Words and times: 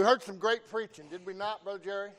We 0.00 0.06
heard 0.06 0.22
some 0.22 0.38
great 0.38 0.66
preaching, 0.70 1.08
did 1.10 1.26
we 1.26 1.34
not, 1.34 1.62
Brother 1.62 1.78
Jerry? 1.78 2.10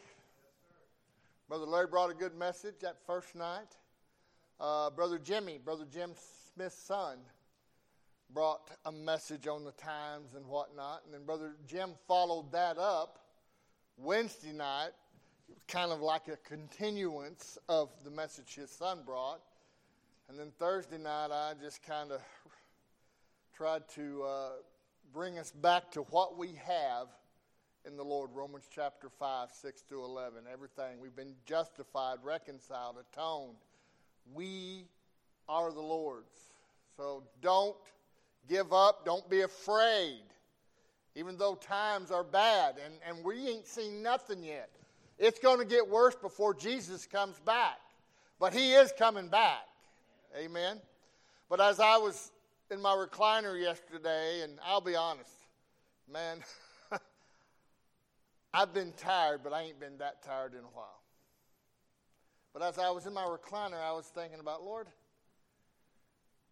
Brother 1.50 1.65
Larry 1.65 1.88
brought 1.88 2.11
a 2.11 2.14
good 2.14 2.35
message 2.35 2.76
that 2.81 2.98
first 3.07 3.34
night. 3.34 3.76
Uh, 4.60 4.92
Brother 4.92 5.18
Jimmy, 5.18 5.57
Brother 5.57 5.88
Jim 5.91 6.12
Smith's 6.54 6.78
son, 6.78 7.17
brought 8.31 8.70
a 8.86 8.91
message 8.91 9.47
on 9.47 9.63
the 9.65 9.71
times 9.71 10.36
and 10.36 10.46
whatnot. 10.46 11.02
And 11.05 11.12
then 11.15 11.25
Brother 11.25 11.55
Jim 11.65 11.94
followed 12.07 12.52
that 12.52 12.78
up 12.78 13.17
Wednesday 13.98 14.54
night, 14.54 14.91
kind 15.68 15.91
of 15.91 16.02
like 16.02 16.27
a 16.27 16.38
continuance 16.48 17.57
of 17.68 17.89
the 18.04 18.11
message 18.11 18.54
his 18.54 18.70
son 18.70 19.00
brought. 19.04 19.41
And 20.29 20.38
then 20.38 20.52
Thursday 20.59 21.00
night, 21.00 21.32
I 21.32 21.54
just 21.59 21.82
kind 21.82 22.11
of 22.11 22.21
tried 23.57 23.89
to 23.95 24.21
uh, 24.21 24.50
bring 25.11 25.39
us 25.39 25.50
back 25.50 25.89
to 25.93 26.02
what 26.02 26.38
we 26.38 26.50
have 26.63 27.07
in 27.86 27.98
the 27.98 28.04
Lord. 28.04 28.29
Romans 28.34 28.68
chapter 28.73 29.09
5, 29.09 29.50
6 29.52 29.82
to 29.83 30.04
11. 30.04 30.43
Everything. 30.51 31.00
We've 31.01 31.15
been 31.15 31.36
justified, 31.46 32.17
reconciled, 32.23 32.97
atoned. 32.99 33.57
We 34.33 34.85
are 35.49 35.71
the 35.71 35.81
Lord's. 35.81 36.39
So 36.97 37.23
don't 37.41 37.75
give 38.47 38.73
up. 38.73 39.05
Don't 39.05 39.27
be 39.29 39.41
afraid. 39.41 40.21
Even 41.15 41.37
though 41.37 41.55
times 41.55 42.11
are 42.11 42.23
bad 42.23 42.75
and, 42.83 42.93
and 43.07 43.25
we 43.25 43.47
ain't 43.47 43.67
seen 43.67 44.01
nothing 44.01 44.43
yet. 44.43 44.70
It's 45.20 45.39
going 45.39 45.59
to 45.59 45.65
get 45.65 45.87
worse 45.87 46.15
before 46.15 46.53
Jesus 46.53 47.05
comes 47.05 47.39
back. 47.41 47.79
But 48.39 48.53
he 48.53 48.73
is 48.73 48.93
coming 48.98 49.27
back. 49.27 49.67
Amen. 50.37 50.77
But 51.49 51.59
as 51.59 51.79
I 51.79 51.98
was 51.98 52.31
in 52.71 52.81
my 52.81 52.95
recliner 52.95 53.59
yesterday, 53.59 54.41
and 54.41 54.57
I'll 54.65 54.81
be 54.81 54.95
honest, 54.95 55.29
man, 56.11 56.37
I've 58.53 58.73
been 58.73 58.91
tired, 58.93 59.41
but 59.43 59.53
I 59.53 59.63
ain't 59.63 59.79
been 59.79 59.97
that 59.99 60.23
tired 60.23 60.53
in 60.53 60.59
a 60.59 60.73
while. 60.73 61.01
But 62.53 62.63
as 62.63 62.77
I 62.77 62.89
was 62.89 63.05
in 63.05 63.13
my 63.13 63.23
recliner, 63.23 63.81
I 63.81 63.93
was 63.93 64.06
thinking 64.08 64.39
about, 64.42 64.64
Lord, 64.64 64.88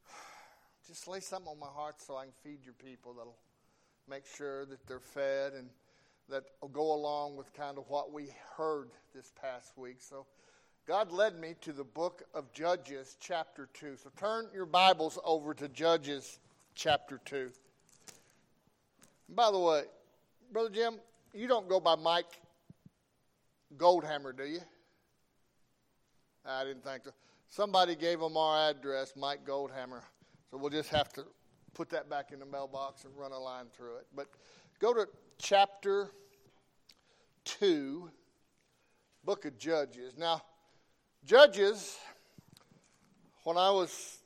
just 0.88 1.08
lay 1.08 1.20
something 1.20 1.52
on 1.52 1.60
my 1.60 1.68
heart 1.68 2.02
so 2.02 2.16
I 2.16 2.24
can 2.24 2.34
feed 2.42 2.60
your 2.64 2.74
people 2.74 3.14
that'll 3.14 3.36
make 4.10 4.26
sure 4.26 4.66
that 4.66 4.88
they're 4.88 5.00
fed 5.00 5.54
and 5.54 5.70
that 6.30 6.44
will 6.62 6.70
go 6.70 6.94
along 6.94 7.36
with 7.36 7.52
kind 7.54 7.78
of 7.78 7.90
what 7.90 8.14
we 8.14 8.30
heard 8.56 8.90
this 9.14 9.34
past 9.42 9.78
week. 9.78 9.98
So 10.00 10.26
God 10.88 11.12
led 11.12 11.40
me 11.40 11.56
to 11.62 11.74
the 11.74 11.84
book 11.84 12.24
of 12.34 12.52
Judges, 12.54 13.18
chapter 13.20 13.68
2. 13.74 13.98
So 14.02 14.10
turn 14.16 14.48
your 14.54 14.66
Bibles 14.66 15.20
over 15.26 15.54
to 15.56 15.68
Judges, 15.68 16.40
chapter 16.76 17.20
2. 17.26 17.50
And 19.28 19.36
by 19.36 19.52
the 19.52 19.60
way, 19.60 19.84
Brother 20.52 20.70
Jim, 20.70 20.96
you 21.34 21.48
don't 21.48 21.68
go 21.68 21.80
by 21.80 21.96
Mike 21.96 22.40
Goldhammer, 23.78 24.36
do 24.36 24.44
you? 24.44 24.62
I 26.46 26.64
didn't 26.64 26.84
think 26.84 27.04
so. 27.04 27.12
Somebody 27.48 27.96
gave 27.96 28.20
him 28.20 28.38
our 28.38 28.70
address, 28.70 29.14
Mike 29.16 29.46
Goldhammer. 29.46 30.02
So 30.50 30.58
we'll 30.58 30.70
just 30.70 30.90
have 30.90 31.12
to 31.14 31.26
put 31.74 31.90
that 31.90 32.10
back 32.10 32.32
in 32.32 32.40
the 32.40 32.46
mailbox 32.46 33.06
and 33.06 33.16
run 33.16 33.32
a 33.32 33.38
line 33.38 33.66
through 33.76 33.98
it. 33.98 34.08
But 34.16 34.28
go 34.80 34.94
to 34.94 35.08
chapter 35.38 36.12
2, 37.46 38.10
book 39.24 39.46
of 39.46 39.58
Judges. 39.58 40.18
Now, 40.18 40.42
Judges, 41.26 41.98
when 43.44 43.58
I 43.58 43.72
was 43.72 44.20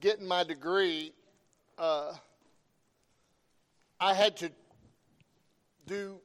getting 0.00 0.26
my 0.26 0.44
degree, 0.44 1.12
uh, 1.78 2.12
I 3.98 4.14
had 4.14 4.36
to 4.38 4.50
do 5.86 6.20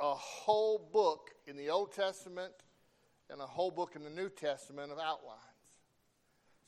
a 0.00 0.14
whole 0.14 0.88
book 0.92 1.30
in 1.46 1.56
the 1.56 1.70
Old 1.70 1.92
Testament 1.92 2.52
and 3.30 3.40
a 3.40 3.46
whole 3.46 3.70
book 3.70 3.96
in 3.96 4.02
the 4.02 4.10
New 4.10 4.28
Testament 4.28 4.92
of 4.92 4.98
outlines. 4.98 5.40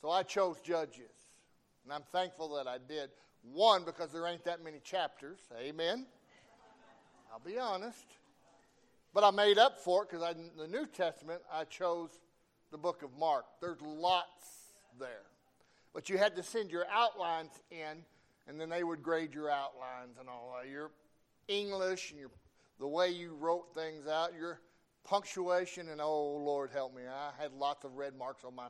So 0.01 0.09
I 0.09 0.23
chose 0.23 0.59
Judges, 0.61 1.11
and 1.83 1.93
I'm 1.93 2.03
thankful 2.11 2.55
that 2.55 2.67
I 2.67 2.77
did. 2.77 3.09
One, 3.41 3.83
because 3.85 4.11
there 4.11 4.25
ain't 4.25 4.43
that 4.45 4.63
many 4.63 4.79
chapters. 4.83 5.39
Amen. 5.57 6.05
I'll 7.31 7.39
be 7.39 7.57
honest. 7.57 8.05
But 9.13 9.23
I 9.23 9.31
made 9.31 9.57
up 9.57 9.79
for 9.79 10.03
it 10.03 10.09
because 10.09 10.35
in 10.35 10.51
the 10.57 10.67
New 10.67 10.85
Testament 10.85 11.41
I 11.51 11.63
chose 11.65 12.19
the 12.71 12.77
book 12.77 13.01
of 13.03 13.09
Mark. 13.17 13.45
There's 13.61 13.81
lots 13.81 14.73
there. 14.99 15.25
But 15.93 16.09
you 16.09 16.17
had 16.17 16.35
to 16.35 16.43
send 16.43 16.69
your 16.69 16.85
outlines 16.91 17.51
in, 17.71 18.03
and 18.47 18.59
then 18.59 18.69
they 18.69 18.83
would 18.83 19.01
grade 19.01 19.33
your 19.33 19.49
outlines 19.49 20.17
and 20.19 20.29
all 20.29 20.55
that. 20.57 20.69
Your 20.69 20.91
English 21.49 22.11
and 22.11 22.19
your, 22.19 22.29
the 22.79 22.87
way 22.87 23.09
you 23.09 23.35
wrote 23.35 23.73
things 23.73 24.07
out, 24.07 24.33
your 24.39 24.61
punctuation, 25.03 25.89
and 25.89 25.99
oh, 25.99 26.37
Lord 26.37 26.69
help 26.71 26.95
me. 26.95 27.01
I 27.05 27.31
had 27.41 27.51
lots 27.53 27.83
of 27.83 27.95
red 27.95 28.15
marks 28.17 28.45
on 28.45 28.55
my 28.55 28.67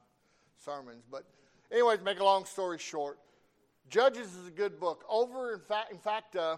sermons. 0.65 1.03
But, 1.11 1.25
anyways, 1.71 2.01
make 2.01 2.19
a 2.19 2.23
long 2.23 2.45
story 2.45 2.79
short, 2.79 3.19
Judges 3.89 4.35
is 4.35 4.47
a 4.47 4.51
good 4.51 4.79
book. 4.79 5.03
Over, 5.09 5.53
in 5.53 5.59
fact, 5.61 5.91
in 5.91 5.97
fact, 5.97 6.35
uh, 6.35 6.57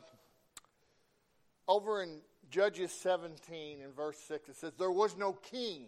over 1.67 2.03
in 2.03 2.19
Judges 2.49 2.91
17 2.91 3.79
in 3.79 3.91
verse 3.93 4.17
6, 4.27 4.49
it 4.49 4.55
says, 4.57 4.73
There 4.77 4.91
was 4.91 5.17
no 5.17 5.33
king 5.33 5.85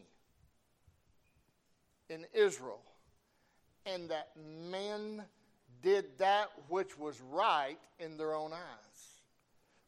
in 2.10 2.26
Israel, 2.34 2.82
and 3.86 4.10
that 4.10 4.30
men 4.72 5.24
did 5.82 6.06
that 6.18 6.50
which 6.70 6.98
was 6.98 7.20
right 7.30 7.78
in 8.00 8.18
their 8.18 8.34
own 8.34 8.54
eyes. 8.54 8.93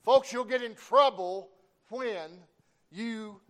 Folks, 0.05 0.31
you'll 0.31 0.45
get 0.45 0.61
in 0.61 0.75
trouble 0.75 1.49
when 1.89 2.29
you 2.91 3.41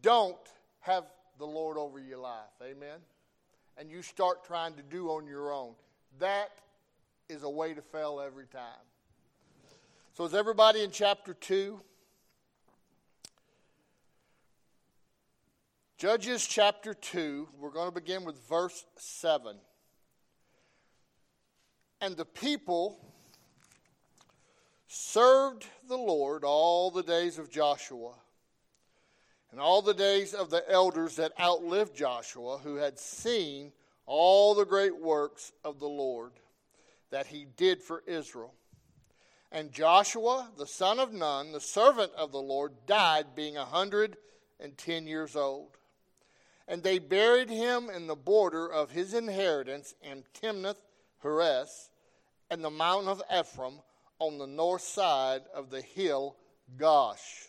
don't 0.00 0.36
have 0.80 1.04
the 1.38 1.44
Lord 1.44 1.76
over 1.76 2.00
your 2.00 2.16
life. 2.16 2.48
Amen? 2.62 2.98
And 3.76 3.90
you 3.90 4.00
start 4.00 4.42
trying 4.42 4.72
to 4.76 4.82
do 4.82 5.10
on 5.10 5.26
your 5.26 5.52
own. 5.52 5.74
That 6.18 6.50
is 7.28 7.42
a 7.42 7.50
way 7.50 7.74
to 7.74 7.82
fail 7.82 8.22
every 8.24 8.46
time. 8.46 8.62
So, 10.14 10.24
is 10.24 10.32
everybody 10.32 10.82
in 10.82 10.90
chapter 10.90 11.34
2? 11.34 11.78
Judges 15.98 16.46
chapter 16.46 16.94
2, 16.94 17.48
we're 17.58 17.70
going 17.70 17.88
to 17.88 17.94
begin 17.94 18.24
with 18.24 18.36
verse 18.48 18.86
7. 18.96 19.56
And 22.00 22.16
the 22.16 22.24
people 22.24 23.07
served 24.88 25.66
the 25.86 25.96
Lord 25.96 26.44
all 26.44 26.90
the 26.90 27.02
days 27.02 27.38
of 27.38 27.50
Joshua 27.50 28.14
and 29.52 29.60
all 29.60 29.82
the 29.82 29.94
days 29.94 30.34
of 30.34 30.50
the 30.50 30.68
elders 30.70 31.16
that 31.16 31.38
outlived 31.38 31.96
Joshua, 31.96 32.58
who 32.58 32.76
had 32.76 32.98
seen 32.98 33.72
all 34.06 34.54
the 34.54 34.64
great 34.64 34.98
works 34.98 35.52
of 35.64 35.78
the 35.78 35.88
Lord 35.88 36.32
that 37.10 37.26
he 37.26 37.46
did 37.56 37.82
for 37.82 38.02
Israel. 38.06 38.54
And 39.50 39.72
Joshua, 39.72 40.48
the 40.58 40.66
son 40.66 40.98
of 40.98 41.12
Nun, 41.12 41.52
the 41.52 41.60
servant 41.60 42.12
of 42.14 42.32
the 42.32 42.40
Lord, 42.40 42.72
died 42.86 43.34
being 43.34 43.56
a 43.56 43.64
hundred 43.64 44.16
and 44.60 44.76
ten 44.76 45.06
years 45.06 45.36
old. 45.36 45.76
And 46.66 46.82
they 46.82 46.98
buried 46.98 47.48
him 47.48 47.88
in 47.88 48.06
the 48.06 48.16
border 48.16 48.70
of 48.70 48.90
his 48.90 49.14
inheritance 49.14 49.94
in 50.02 50.24
Timnath 50.34 50.80
Heres 51.22 51.88
and 52.50 52.62
the 52.62 52.70
mountain 52.70 53.08
of 53.08 53.22
Ephraim 53.34 53.80
on 54.18 54.38
the 54.38 54.46
north 54.46 54.82
side 54.82 55.42
of 55.54 55.70
the 55.70 55.80
hill 55.80 56.36
Gaash. 56.76 57.48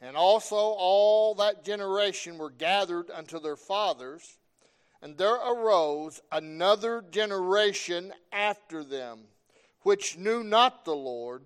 And 0.00 0.16
also 0.16 0.56
all 0.56 1.34
that 1.34 1.64
generation 1.64 2.38
were 2.38 2.50
gathered 2.50 3.10
unto 3.10 3.38
their 3.38 3.56
fathers, 3.56 4.38
and 5.02 5.16
there 5.16 5.34
arose 5.34 6.20
another 6.32 7.04
generation 7.10 8.12
after 8.32 8.82
them, 8.82 9.20
which 9.82 10.16
knew 10.16 10.42
not 10.42 10.84
the 10.84 10.96
Lord, 10.96 11.44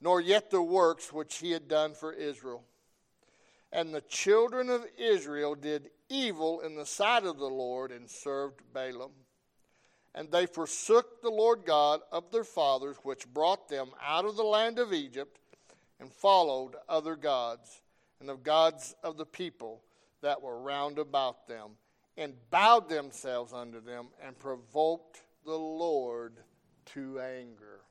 nor 0.00 0.20
yet 0.20 0.50
the 0.50 0.62
works 0.62 1.12
which 1.12 1.38
he 1.38 1.50
had 1.50 1.66
done 1.66 1.94
for 1.94 2.12
Israel. 2.12 2.62
And 3.72 3.92
the 3.92 4.00
children 4.02 4.70
of 4.70 4.86
Israel 4.96 5.54
did 5.54 5.90
evil 6.08 6.60
in 6.60 6.76
the 6.76 6.86
sight 6.86 7.24
of 7.24 7.38
the 7.38 7.46
Lord 7.46 7.90
and 7.90 8.08
served 8.08 8.60
Baalim. 8.72 9.10
And 10.18 10.32
they 10.32 10.46
forsook 10.46 11.22
the 11.22 11.30
Lord 11.30 11.60
God 11.64 12.00
of 12.10 12.32
their 12.32 12.42
fathers, 12.42 12.96
which 13.04 13.32
brought 13.32 13.68
them 13.68 13.90
out 14.04 14.24
of 14.24 14.34
the 14.34 14.42
land 14.42 14.80
of 14.80 14.92
Egypt, 14.92 15.38
and 16.00 16.12
followed 16.12 16.74
other 16.88 17.14
gods, 17.14 17.82
and 18.18 18.28
the 18.28 18.34
gods 18.34 18.96
of 19.04 19.16
the 19.16 19.24
people 19.24 19.80
that 20.20 20.42
were 20.42 20.60
round 20.60 20.98
about 20.98 21.46
them, 21.46 21.70
and 22.16 22.34
bowed 22.50 22.88
themselves 22.88 23.52
unto 23.52 23.80
them, 23.80 24.08
and 24.20 24.36
provoked 24.36 25.22
the 25.44 25.56
Lord 25.56 26.32
to 26.86 27.20
anger. 27.20 27.82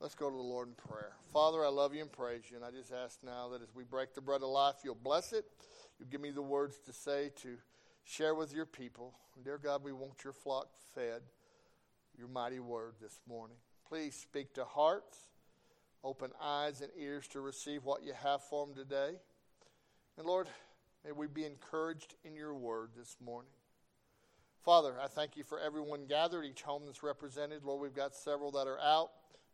Let's 0.00 0.16
go 0.16 0.28
to 0.28 0.36
the 0.36 0.42
Lord 0.42 0.66
in 0.66 0.74
prayer. 0.74 1.12
Father, 1.32 1.64
I 1.64 1.68
love 1.68 1.94
you 1.94 2.02
and 2.02 2.10
praise 2.10 2.42
you, 2.50 2.56
and 2.56 2.64
I 2.64 2.72
just 2.72 2.92
ask 2.92 3.22
now 3.22 3.50
that 3.50 3.62
as 3.62 3.72
we 3.72 3.84
break 3.84 4.14
the 4.14 4.20
bread 4.20 4.42
of 4.42 4.48
life, 4.48 4.74
you'll 4.82 4.96
bless 4.96 5.32
it. 5.32 5.44
You'll 6.00 6.08
give 6.08 6.20
me 6.20 6.30
the 6.32 6.42
words 6.42 6.80
to 6.86 6.92
say 6.92 7.30
to 7.42 7.56
share 8.08 8.34
with 8.34 8.54
your 8.54 8.66
people. 8.66 9.14
Dear 9.44 9.58
God, 9.58 9.84
we 9.84 9.92
want 9.92 10.24
your 10.24 10.32
flock 10.32 10.68
fed 10.94 11.20
your 12.18 12.28
mighty 12.28 12.58
word 12.58 12.94
this 13.00 13.20
morning. 13.28 13.56
Please 13.88 14.14
speak 14.14 14.54
to 14.54 14.64
hearts, 14.64 15.28
Open 16.04 16.30
eyes 16.40 16.80
and 16.80 16.90
ears 16.96 17.26
to 17.28 17.40
receive 17.40 17.84
what 17.84 18.04
you 18.04 18.12
have 18.12 18.40
for 18.44 18.64
them 18.64 18.74
today. 18.74 19.16
And 20.16 20.26
Lord, 20.26 20.46
may 21.04 21.10
we 21.10 21.26
be 21.26 21.44
encouraged 21.44 22.14
in 22.24 22.36
your 22.36 22.54
word 22.54 22.90
this 22.96 23.16
morning. 23.24 23.50
Father, 24.64 24.94
I 25.02 25.08
thank 25.08 25.36
you 25.36 25.42
for 25.42 25.58
everyone 25.58 26.06
gathered, 26.08 26.44
each 26.44 26.62
home 26.62 26.82
that's 26.86 27.02
represented. 27.02 27.64
Lord, 27.64 27.82
we've 27.82 27.94
got 27.94 28.14
several 28.14 28.52
that 28.52 28.68
are 28.68 28.78
out 28.78 29.10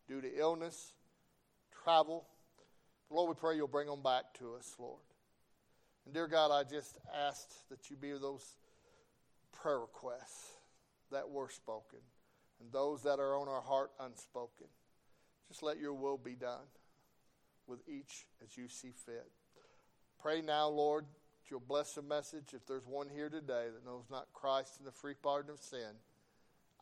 due 0.06 0.20
to 0.20 0.38
illness, 0.38 0.92
travel. 1.82 2.26
Lord, 3.08 3.30
we 3.30 3.40
pray 3.40 3.56
you'll 3.56 3.66
bring 3.66 3.88
them 3.88 4.02
back 4.02 4.34
to 4.38 4.54
us, 4.54 4.74
Lord. 4.78 5.00
And 6.04 6.14
dear 6.14 6.26
God, 6.26 6.50
I 6.50 6.64
just 6.64 6.98
asked 7.14 7.68
that 7.70 7.90
you 7.90 7.96
be 7.96 8.12
those 8.12 8.56
prayer 9.52 9.80
requests 9.80 10.52
that 11.10 11.28
were 11.28 11.48
spoken 11.48 12.00
and 12.60 12.72
those 12.72 13.02
that 13.02 13.18
are 13.18 13.36
on 13.36 13.48
our 13.48 13.62
heart 13.62 13.90
unspoken. 14.00 14.66
Just 15.48 15.62
let 15.62 15.78
your 15.78 15.94
will 15.94 16.18
be 16.18 16.34
done 16.34 16.66
with 17.66 17.80
each 17.88 18.26
as 18.42 18.56
you 18.56 18.68
see 18.68 18.92
fit. 19.06 19.30
Pray 20.20 20.40
now, 20.40 20.68
Lord, 20.68 21.04
that 21.04 21.50
you'll 21.50 21.60
bless 21.60 21.92
the 21.94 22.02
message. 22.02 22.52
If 22.52 22.66
there's 22.66 22.86
one 22.86 23.08
here 23.08 23.28
today 23.28 23.66
that 23.72 23.84
knows 23.84 24.04
not 24.10 24.32
Christ 24.32 24.74
and 24.78 24.86
the 24.86 24.92
free 24.92 25.14
pardon 25.20 25.50
of 25.50 25.60
sin, 25.60 25.96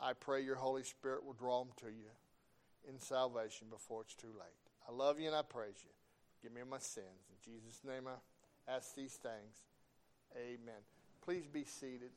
I 0.01 0.13
pray 0.15 0.43
your 0.43 0.57
Holy 0.57 0.83
Spirit 0.83 1.25
will 1.25 1.33
draw 1.33 1.63
them 1.63 1.73
to 1.79 1.87
you 1.87 2.11
in 2.89 3.01
salvation 3.01 3.69
before 3.71 4.03
it's 4.03 4.15
too 4.15 4.33
late. 4.35 4.59
I 4.89 4.93
love 4.93 5.21
you 5.21 5.27
and 5.27 5.37
I 5.37 5.43
praise 5.43 5.79
you. 5.85 5.91
Give 6.43 6.53
me 6.53 6.63
my 6.69 6.79
sins. 6.79 7.31
In 7.31 7.53
Jesus' 7.53 7.83
name 7.87 8.09
I 8.09 8.19
ask 8.69 8.95
these 8.95 9.15
things. 9.15 9.65
Amen. 10.37 10.81
Please 11.25 11.47
be 11.47 11.65
seated. 11.65 12.11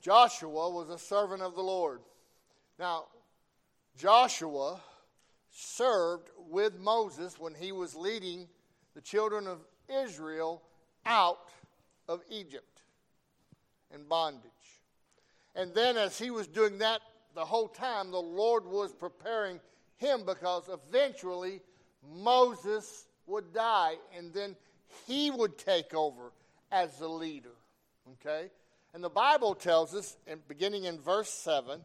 Joshua 0.00 0.70
was 0.70 0.88
a 0.88 0.98
servant 0.98 1.42
of 1.42 1.54
the 1.54 1.62
Lord. 1.62 2.00
Now, 2.78 3.04
Joshua 3.96 4.80
served 5.50 6.30
with 6.48 6.78
Moses 6.78 7.38
when 7.38 7.54
he 7.54 7.70
was 7.72 7.94
leading 7.94 8.48
the 8.94 9.00
children 9.00 9.46
of 9.46 9.58
Israel 9.88 10.62
out 11.04 11.50
of 12.08 12.22
Egypt 12.30 12.82
in 13.94 14.04
bondage. 14.04 14.50
And 15.54 15.74
then, 15.74 15.96
as 15.96 16.18
he 16.18 16.30
was 16.30 16.46
doing 16.46 16.78
that 16.78 17.00
the 17.34 17.44
whole 17.44 17.68
time, 17.68 18.10
the 18.10 18.22
Lord 18.22 18.64
was 18.64 18.92
preparing 18.92 19.60
him 20.00 20.22
because 20.26 20.68
eventually 20.68 21.60
Moses 22.16 23.06
would 23.26 23.52
die 23.52 23.94
and 24.16 24.32
then 24.32 24.56
he 25.06 25.30
would 25.30 25.58
take 25.58 25.94
over 25.94 26.32
as 26.72 26.98
the 26.98 27.08
leader. 27.08 27.54
Okay? 28.12 28.50
And 28.94 29.04
the 29.04 29.10
Bible 29.10 29.54
tells 29.54 29.94
us, 29.94 30.16
in, 30.26 30.40
beginning 30.48 30.84
in 30.84 30.98
verse 30.98 31.30
7, 31.30 31.84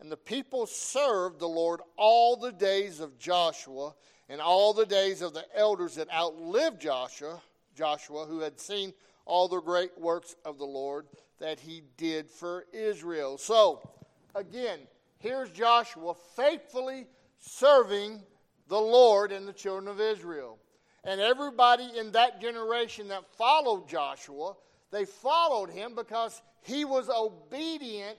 and 0.00 0.10
the 0.10 0.16
people 0.16 0.66
served 0.66 1.38
the 1.38 1.48
Lord 1.48 1.80
all 1.96 2.36
the 2.36 2.52
days 2.52 3.00
of 3.00 3.18
Joshua 3.18 3.94
and 4.28 4.40
all 4.40 4.74
the 4.74 4.84
days 4.84 5.22
of 5.22 5.32
the 5.32 5.44
elders 5.54 5.94
that 5.94 6.12
outlived 6.12 6.80
Joshua, 6.80 7.40
Joshua, 7.76 8.26
who 8.26 8.40
had 8.40 8.58
seen 8.58 8.92
all 9.24 9.46
the 9.46 9.60
great 9.60 9.96
works 9.98 10.34
of 10.44 10.58
the 10.58 10.64
Lord 10.64 11.06
that 11.38 11.60
he 11.60 11.82
did 11.96 12.28
for 12.28 12.66
Israel. 12.72 13.38
So, 13.38 13.88
again, 14.34 14.80
here's 15.18 15.50
Joshua 15.50 16.14
faithfully 16.34 17.06
serving 17.42 18.22
the 18.68 18.80
Lord 18.80 19.30
and 19.30 19.46
the 19.46 19.52
children 19.52 19.86
of 19.86 20.00
Israel. 20.00 20.58
And 21.04 21.20
everybody 21.20 21.90
in 21.98 22.12
that 22.12 22.40
generation 22.40 23.08
that 23.08 23.36
followed 23.36 23.88
Joshua 23.88 24.54
they 24.92 25.06
followed 25.06 25.70
him 25.70 25.94
because 25.96 26.40
he 26.60 26.84
was 26.84 27.08
obedient 27.08 28.18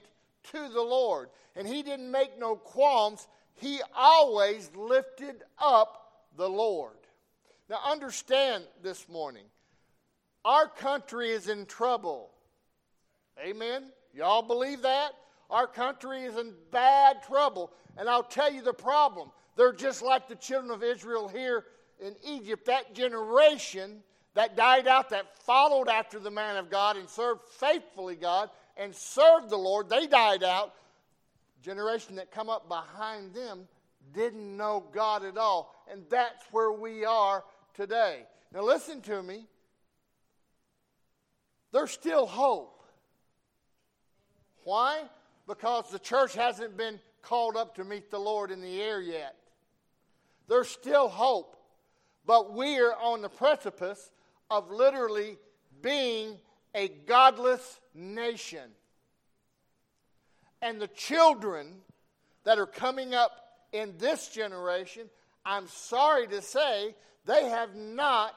to 0.52 0.68
the 0.68 0.82
Lord. 0.82 1.30
And 1.56 1.66
he 1.66 1.82
didn't 1.82 2.10
make 2.10 2.38
no 2.38 2.56
qualms. 2.56 3.26
He 3.54 3.80
always 3.96 4.70
lifted 4.74 5.42
up 5.56 6.26
the 6.36 6.48
Lord. 6.48 6.96
Now, 7.70 7.78
understand 7.86 8.64
this 8.82 9.08
morning 9.08 9.44
our 10.44 10.68
country 10.68 11.30
is 11.30 11.48
in 11.48 11.64
trouble. 11.64 12.30
Amen? 13.42 13.84
Y'all 14.12 14.42
believe 14.42 14.82
that? 14.82 15.12
Our 15.50 15.66
country 15.66 16.24
is 16.24 16.36
in 16.36 16.54
bad 16.70 17.22
trouble. 17.22 17.70
And 17.96 18.08
I'll 18.08 18.22
tell 18.22 18.52
you 18.52 18.62
the 18.62 18.74
problem. 18.74 19.30
They're 19.56 19.72
just 19.72 20.02
like 20.02 20.28
the 20.28 20.34
children 20.34 20.70
of 20.72 20.82
Israel 20.82 21.28
here 21.28 21.64
in 22.00 22.14
Egypt. 22.24 22.66
That 22.66 22.94
generation 22.94 24.02
that 24.34 24.56
died 24.56 24.88
out 24.88 25.10
that 25.10 25.36
followed 25.44 25.88
after 25.88 26.18
the 26.18 26.30
man 26.30 26.56
of 26.56 26.70
God 26.70 26.96
and 26.96 27.08
served 27.08 27.42
faithfully 27.58 28.16
God 28.16 28.50
and 28.76 28.94
served 28.94 29.48
the 29.48 29.56
Lord, 29.56 29.88
they 29.88 30.06
died 30.06 30.42
out. 30.42 30.74
Generation 31.62 32.16
that 32.16 32.30
come 32.30 32.50
up 32.50 32.68
behind 32.68 33.32
them 33.32 33.68
didn't 34.12 34.56
know 34.56 34.84
God 34.92 35.24
at 35.24 35.38
all. 35.38 35.74
And 35.90 36.02
that's 36.10 36.44
where 36.50 36.72
we 36.72 37.04
are 37.04 37.44
today. 37.74 38.26
Now 38.52 38.62
listen 38.62 39.00
to 39.02 39.22
me. 39.22 39.46
There's 41.72 41.90
still 41.90 42.26
hope. 42.26 42.82
Why? 44.64 45.02
Because 45.46 45.90
the 45.90 45.98
church 45.98 46.34
hasn't 46.34 46.76
been 46.76 46.98
called 47.22 47.56
up 47.56 47.74
to 47.76 47.84
meet 47.84 48.10
the 48.10 48.18
Lord 48.18 48.50
in 48.50 48.60
the 48.60 48.80
air 48.80 49.00
yet. 49.00 49.36
There's 50.48 50.68
still 50.68 51.08
hope. 51.08 51.56
But 52.26 52.54
we're 52.54 52.94
on 52.94 53.20
the 53.20 53.28
precipice 53.28 54.10
of 54.50 54.70
literally 54.70 55.36
being 55.82 56.38
a 56.74 56.88
godless 56.88 57.80
nation. 57.94 58.70
And 60.62 60.80
the 60.80 60.88
children 60.88 61.74
that 62.44 62.58
are 62.58 62.66
coming 62.66 63.14
up 63.14 63.32
in 63.72 63.94
this 63.98 64.28
generation, 64.28 65.10
I'm 65.44 65.68
sorry 65.68 66.26
to 66.28 66.40
say, 66.40 66.94
they 67.26 67.48
have 67.48 67.74
not 67.74 68.34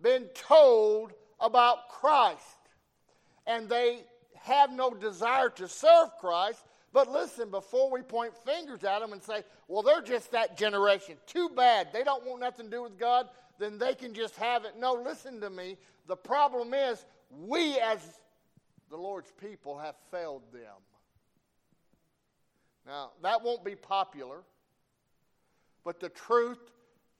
been 0.00 0.24
told 0.34 1.12
about 1.40 1.88
Christ. 1.88 2.42
And 3.46 3.68
they 3.68 4.00
have 4.42 4.72
no 4.72 4.90
desire 4.90 5.50
to 5.50 5.68
serve 5.68 6.08
Christ. 6.20 6.64
But 6.92 7.10
listen, 7.10 7.50
before 7.50 7.90
we 7.90 8.02
point 8.02 8.32
fingers 8.44 8.82
at 8.84 9.00
them 9.00 9.12
and 9.12 9.22
say, 9.22 9.42
well, 9.68 9.82
they're 9.82 10.02
just 10.02 10.32
that 10.32 10.56
generation, 10.56 11.16
too 11.26 11.50
bad. 11.50 11.88
They 11.92 12.02
don't 12.02 12.24
want 12.24 12.40
nothing 12.40 12.66
to 12.66 12.70
do 12.70 12.82
with 12.82 12.98
God 12.98 13.28
then 13.58 13.78
they 13.78 13.94
can 13.94 14.14
just 14.14 14.36
have 14.36 14.64
it. 14.64 14.74
No, 14.78 14.94
listen 14.94 15.40
to 15.40 15.50
me. 15.50 15.76
The 16.06 16.16
problem 16.16 16.72
is, 16.72 17.04
we 17.30 17.78
as 17.78 17.98
the 18.88 18.96
Lord's 18.96 19.30
people 19.40 19.78
have 19.78 19.96
failed 20.10 20.42
them. 20.52 20.76
Now, 22.86 23.10
that 23.22 23.42
won't 23.42 23.64
be 23.64 23.74
popular, 23.74 24.38
but 25.84 26.00
the 26.00 26.08
truth 26.08 26.58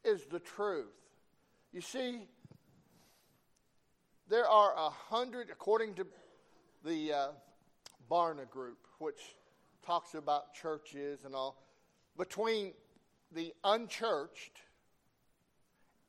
is 0.04 0.24
the 0.26 0.38
truth. 0.38 0.86
You 1.72 1.82
see, 1.82 2.26
there 4.30 4.48
are 4.48 4.74
a 4.74 4.88
hundred, 4.88 5.50
according 5.50 5.94
to 5.94 6.06
the 6.84 7.12
uh, 7.12 7.28
Barna 8.10 8.48
Group, 8.48 8.78
which 8.98 9.36
talks 9.84 10.14
about 10.14 10.54
churches 10.54 11.24
and 11.24 11.34
all, 11.34 11.62
between 12.16 12.72
the 13.32 13.52
unchurched 13.64 14.60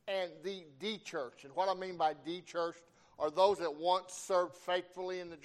and 0.08 0.32
the 0.44 0.64
de-churched. 0.80 1.46
And 1.46 1.56
what 1.56 1.70
I 1.70 1.80
mean 1.80 1.98
by 1.98 2.14
de-churched 2.26 2.82
are 3.20 3.30
those 3.30 3.60
that 3.60 3.76
once 3.76 4.14
served 4.14 4.56
faithfully 4.56 5.20
in 5.20 5.30
the, 5.30 5.38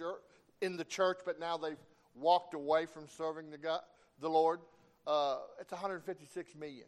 in 0.61 0.77
the 0.77 0.85
church, 0.85 1.19
but 1.25 1.39
now 1.39 1.57
they've 1.57 1.77
walked 2.15 2.55
away 2.55 2.87
from 2.87 3.07
serving 3.09 3.51
the, 3.51 3.59
God, 3.59 3.81
the 4.21 4.29
Lord. 4.29 4.61
Uh, 5.07 5.39
it's 5.61 5.73
156 5.73 6.55
million. 6.55 6.87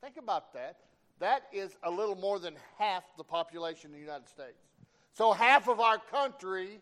Think 0.00 0.16
about 0.16 0.52
that. 0.54 0.78
That 1.20 1.44
is 1.52 1.76
a 1.84 1.90
little 1.90 2.16
more 2.16 2.40
than 2.40 2.56
half 2.78 3.04
the 3.16 3.22
population 3.24 3.90
of 3.90 3.94
the 3.94 4.00
United 4.00 4.28
States. 4.28 4.58
So 5.12 5.32
half 5.32 5.68
of 5.68 5.78
our 5.78 5.98
country 5.98 6.80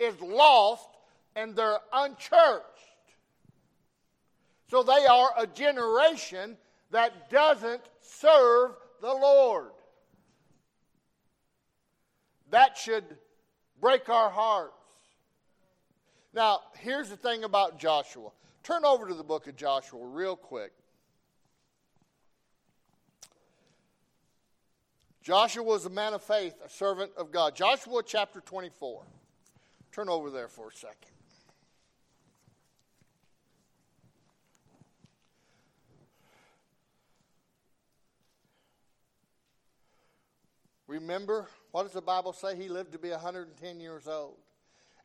is 0.00 0.20
lost 0.20 0.88
and 1.36 1.54
they're 1.54 1.78
unchurched. 1.92 2.64
So 4.68 4.82
they 4.82 5.06
are 5.06 5.30
a 5.36 5.46
generation 5.46 6.56
that 6.90 7.30
doesn't 7.30 7.82
serve 8.00 8.72
the 9.00 9.08
Lord. 9.12 9.70
That 12.50 12.76
should 12.76 13.04
break 13.80 14.08
our 14.08 14.30
hearts. 14.30 14.74
Now, 16.32 16.60
here's 16.78 17.08
the 17.08 17.16
thing 17.16 17.44
about 17.44 17.78
Joshua. 17.78 18.30
Turn 18.62 18.84
over 18.84 19.08
to 19.08 19.14
the 19.14 19.24
book 19.24 19.46
of 19.46 19.56
Joshua 19.56 20.04
real 20.04 20.36
quick. 20.36 20.72
Joshua 25.22 25.62
was 25.62 25.84
a 25.86 25.90
man 25.90 26.14
of 26.14 26.22
faith, 26.22 26.54
a 26.64 26.68
servant 26.68 27.12
of 27.16 27.30
God. 27.30 27.54
Joshua 27.54 28.02
chapter 28.04 28.40
24. 28.40 29.02
Turn 29.92 30.08
over 30.08 30.30
there 30.30 30.48
for 30.48 30.68
a 30.68 30.72
second. 30.72 31.10
Remember, 40.86 41.46
what 41.70 41.84
does 41.84 41.92
the 41.92 42.02
Bible 42.02 42.32
say? 42.32 42.56
He 42.56 42.68
lived 42.68 42.92
to 42.92 42.98
be 42.98 43.10
110 43.10 43.80
years 43.80 44.08
old. 44.08 44.38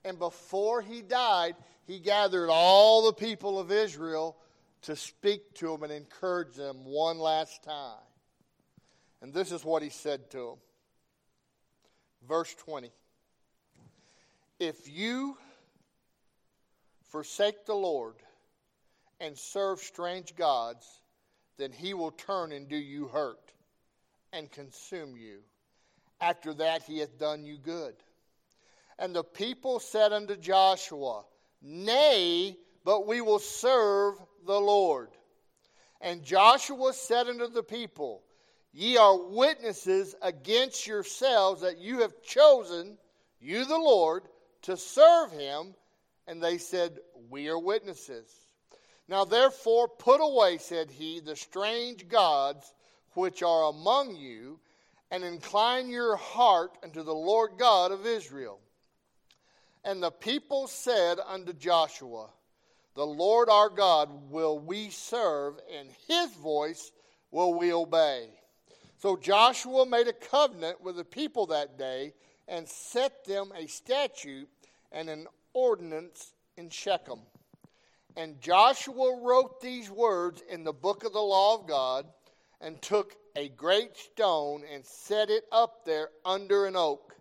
And 0.04 0.18
before 0.18 0.82
he 0.82 1.02
died, 1.02 1.56
he 1.86 2.00
gathered 2.00 2.50
all 2.50 3.06
the 3.06 3.14
people 3.14 3.60
of 3.60 3.72
Israel 3.72 4.36
to 4.84 4.96
speak 4.96 5.54
to 5.56 5.68
them 5.68 5.84
and 5.84 5.92
encourage 5.92 6.56
them 6.56 6.86
one 6.86 7.20
last 7.20 7.64
time. 7.64 8.04
And 9.22 9.34
this 9.34 9.52
is 9.52 9.64
what 9.64 9.84
he 9.84 9.90
said 9.90 10.30
to 10.32 10.38
them. 10.38 10.58
Verse 12.28 12.54
20 12.56 12.92
If 14.60 14.90
you 14.90 15.38
forsake 17.10 17.66
the 17.66 17.76
Lord 17.76 18.16
and 19.20 19.38
serve 19.38 19.80
strange 19.80 20.36
gods, 20.36 20.86
then 21.58 21.72
he 21.72 21.94
will 21.94 22.12
turn 22.12 22.52
and 22.52 22.68
do 22.68 22.78
you 22.78 23.08
hurt 23.08 23.52
and 24.32 24.52
consume 24.52 25.16
you. 25.18 25.40
After 26.22 26.54
that, 26.56 26.84
he 26.84 27.00
hath 27.00 27.20
done 27.20 27.46
you 27.46 27.58
good. 27.58 27.96
And 28.98 29.14
the 29.14 29.24
people 29.24 29.80
said 29.80 30.14
unto 30.14 30.38
Joshua, 30.38 31.24
Nay, 31.62 32.58
but 32.86 33.08
we 33.08 33.20
will 33.20 33.40
serve 33.40 34.16
the 34.46 34.60
Lord. 34.60 35.10
And 36.00 36.24
Joshua 36.24 36.94
said 36.94 37.28
unto 37.28 37.48
the 37.48 37.64
people, 37.64 38.24
Ye 38.72 38.96
are 38.98 39.18
witnesses 39.18 40.16
against 40.22 40.88
yourselves 40.88 41.62
that 41.62 41.78
you 41.78 42.02
have 42.02 42.22
chosen, 42.22 42.98
you 43.40 43.66
the 43.66 43.78
Lord, 43.78 44.24
to 44.66 44.78
serve 44.78 45.32
him. 45.32 45.74
And 46.28 46.42
they 46.42 46.58
said, 46.58 47.00
We 47.30 47.50
are 47.50 47.60
witnesses. 47.60 48.28
Now 49.08 49.26
therefore 49.26 49.88
put 49.88 50.18
away, 50.18 50.58
said 50.58 50.90
he, 50.90 51.20
the 51.20 51.36
strange 51.36 52.08
gods 52.08 52.74
which 53.14 53.44
are 53.44 53.70
among 53.70 54.16
you, 54.16 54.60
and 55.12 55.24
incline 55.24 55.90
your 55.90 56.16
heart 56.16 56.72
unto 56.84 57.04
the 57.04 57.14
Lord 57.14 57.52
God 57.58 57.92
of 57.92 58.06
Israel. 58.06 58.60
And 59.84 60.02
the 60.02 60.12
people 60.12 60.68
said 60.68 61.20
unto 61.26 61.54
Joshua, 61.54 62.30
The 62.96 63.06
Lord 63.06 63.50
our 63.50 63.70
God 63.70 64.32
will 64.32 64.58
we 64.58 64.90
serve, 64.90 65.60
and 65.78 65.90
his 66.08 66.34
voice 66.34 66.92
will 67.30 67.54
we 67.54 67.72
obey. 67.72 68.30
So 68.98 69.16
Joshua 69.16 69.86
made 69.86 70.08
a 70.08 70.14
covenant 70.14 70.82
with 70.82 70.96
the 70.96 71.06
people 71.06 71.46
that 71.48 71.78
day 71.78 72.14
and 72.48 72.68
set 72.68 73.26
them 73.26 73.52
a 73.56 73.68
statute 73.68 74.50
and 74.96 75.10
an 75.10 75.28
ordinance 75.54 76.34
in 76.58 76.70
Shechem. 76.70 77.20
And 78.16 78.40
Joshua 78.42 79.20
wrote 79.22 79.60
these 79.60 79.92
words 79.92 80.42
in 80.50 80.64
the 80.64 80.74
book 80.74 81.04
of 81.04 81.12
the 81.12 81.20
law 81.20 81.60
of 81.60 81.68
God 81.68 82.06
and 82.62 82.82
took 82.82 83.14
a 83.36 83.50
great 83.50 83.98
stone 83.98 84.64
and 84.74 84.86
set 84.86 85.30
it 85.30 85.44
up 85.52 85.86
there 85.86 86.08
under 86.24 86.66
an 86.66 86.78
oak 86.78 87.14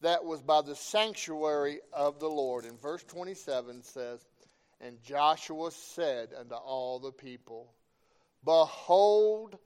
that 0.00 0.24
was 0.24 0.42
by 0.42 0.62
the 0.62 0.74
sanctuary 0.74 1.78
of 1.92 2.18
the 2.18 2.28
Lord. 2.28 2.64
And 2.64 2.80
verse 2.82 3.04
27 3.04 3.84
says, 3.84 4.26
And 4.80 5.00
Joshua 5.04 5.70
said 5.70 6.30
unto 6.36 6.56
all 6.56 6.98
the 6.98 7.12
people, 7.12 7.72
Behold, 8.44 9.56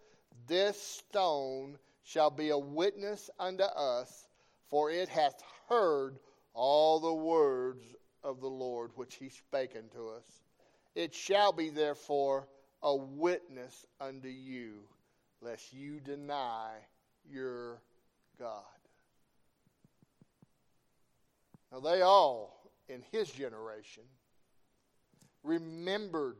this 0.47 0.81
stone 0.81 1.79
shall 2.05 2.31
be 2.31 2.51
a 2.51 2.59
witness 2.59 3.31
unto 3.41 3.65
us, 3.65 4.29
for 4.69 4.91
it 4.91 5.09
hath 5.09 5.43
heard 5.71 6.19
all 6.57 6.99
the 6.99 7.15
words 7.15 7.85
of 8.25 8.41
the 8.41 8.49
Lord 8.49 8.91
which 8.95 9.17
he 9.17 9.29
spake 9.29 9.77
unto 9.77 10.09
us. 10.09 10.25
It 10.95 11.15
shall 11.15 11.53
be 11.53 11.69
therefore 11.69 12.49
a 12.83 12.97
witness 12.97 13.87
unto 14.01 14.29
you, 14.29 14.81
lest 15.43 15.73
you 15.73 16.01
deny 16.01 16.71
your 17.31 17.83
God. 18.39 18.63
Now, 21.71 21.81
they 21.81 22.01
all, 22.01 22.71
in 22.89 23.03
his 23.13 23.31
generation, 23.31 24.05
remembered 25.43 26.39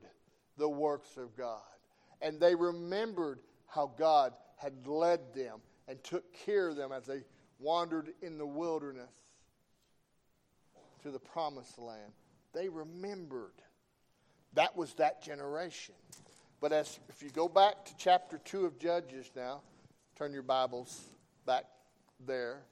the 0.57 0.69
works 0.69 1.19
of 1.19 1.37
God. 1.37 1.61
And 2.23 2.41
they 2.41 2.55
remembered 2.55 3.41
how 3.67 3.93
God 3.99 4.33
had 4.57 4.87
led 4.87 5.35
them 5.35 5.61
and 5.89 6.03
took 6.03 6.25
care 6.33 6.69
of 6.69 6.77
them 6.77 6.91
as 6.91 7.05
they 7.05 7.23
wandered 7.59 8.15
in 8.23 8.39
the 8.39 8.47
wilderness 8.47 9.13
to 11.07 11.13
the 11.13 11.19
promised 11.21 11.79
land. 11.79 12.13
They 12.53 12.69
remembered. 12.69 13.53
That 14.55 14.77
was 14.77 14.93
that 14.95 15.23
generation. 15.23 15.95
But 16.61 16.73
as 16.73 16.99
if 17.09 17.23
you 17.23 17.31
go 17.31 17.49
back 17.49 17.85
to 17.85 17.93
chapter 17.97 18.39
2 18.45 18.67
of 18.67 18.79
Judges 18.79 19.31
now, 19.37 19.61
turn 20.17 20.33
your 20.33 20.43
Bibles 20.43 21.01
back 21.47 21.65
there. 22.27 22.63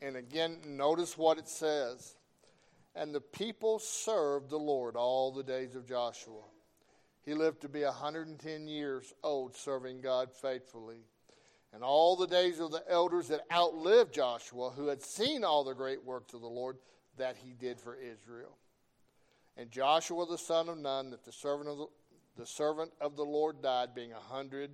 And 0.00 0.16
again, 0.16 0.58
notice 0.64 1.18
what 1.18 1.38
it 1.38 1.48
says. 1.48 2.14
And 2.94 3.12
the 3.12 3.20
people 3.20 3.80
served 3.80 4.50
the 4.50 4.58
Lord 4.58 4.94
all 4.94 5.32
the 5.32 5.42
days 5.42 5.74
of 5.74 5.88
Joshua. 5.88 6.42
He 7.22 7.34
lived 7.34 7.62
to 7.62 7.68
be 7.68 7.82
110 7.82 8.68
years 8.68 9.12
old, 9.24 9.56
serving 9.56 10.02
God 10.02 10.32
faithfully. 10.32 11.04
And 11.72 11.82
all 11.82 12.14
the 12.14 12.26
days 12.26 12.60
of 12.60 12.70
the 12.70 12.84
elders 12.88 13.28
that 13.28 13.46
outlived 13.50 14.14
Joshua, 14.14 14.70
who 14.70 14.86
had 14.86 15.02
seen 15.02 15.42
all 15.42 15.64
the 15.64 15.74
great 15.74 16.04
works 16.04 16.32
of 16.32 16.42
the 16.42 16.46
Lord 16.46 16.76
that 17.20 17.36
he 17.36 17.52
did 17.52 17.80
for 17.80 17.96
Israel. 17.96 18.56
And 19.56 19.70
Joshua 19.70 20.26
the 20.26 20.38
son 20.38 20.68
of 20.68 20.78
Nun, 20.78 21.10
that 21.10 21.24
the 21.24 21.32
servant 21.32 21.68
of 21.68 21.78
the, 21.78 21.86
the 22.36 22.46
servant 22.46 22.92
of 23.00 23.16
the 23.16 23.24
Lord 23.24 23.62
died, 23.62 23.94
being 23.94 24.12
a 24.12 24.20
hundred 24.20 24.70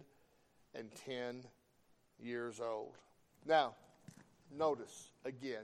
and 0.74 0.88
ten 1.06 1.44
years 2.18 2.60
old. 2.60 2.94
Now, 3.46 3.74
notice 4.56 5.10
again, 5.24 5.62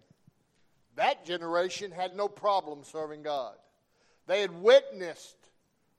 that 0.96 1.24
generation 1.24 1.90
had 1.90 2.16
no 2.16 2.28
problem 2.28 2.84
serving 2.84 3.22
God. 3.22 3.54
They 4.26 4.40
had 4.40 4.62
witnessed 4.62 5.36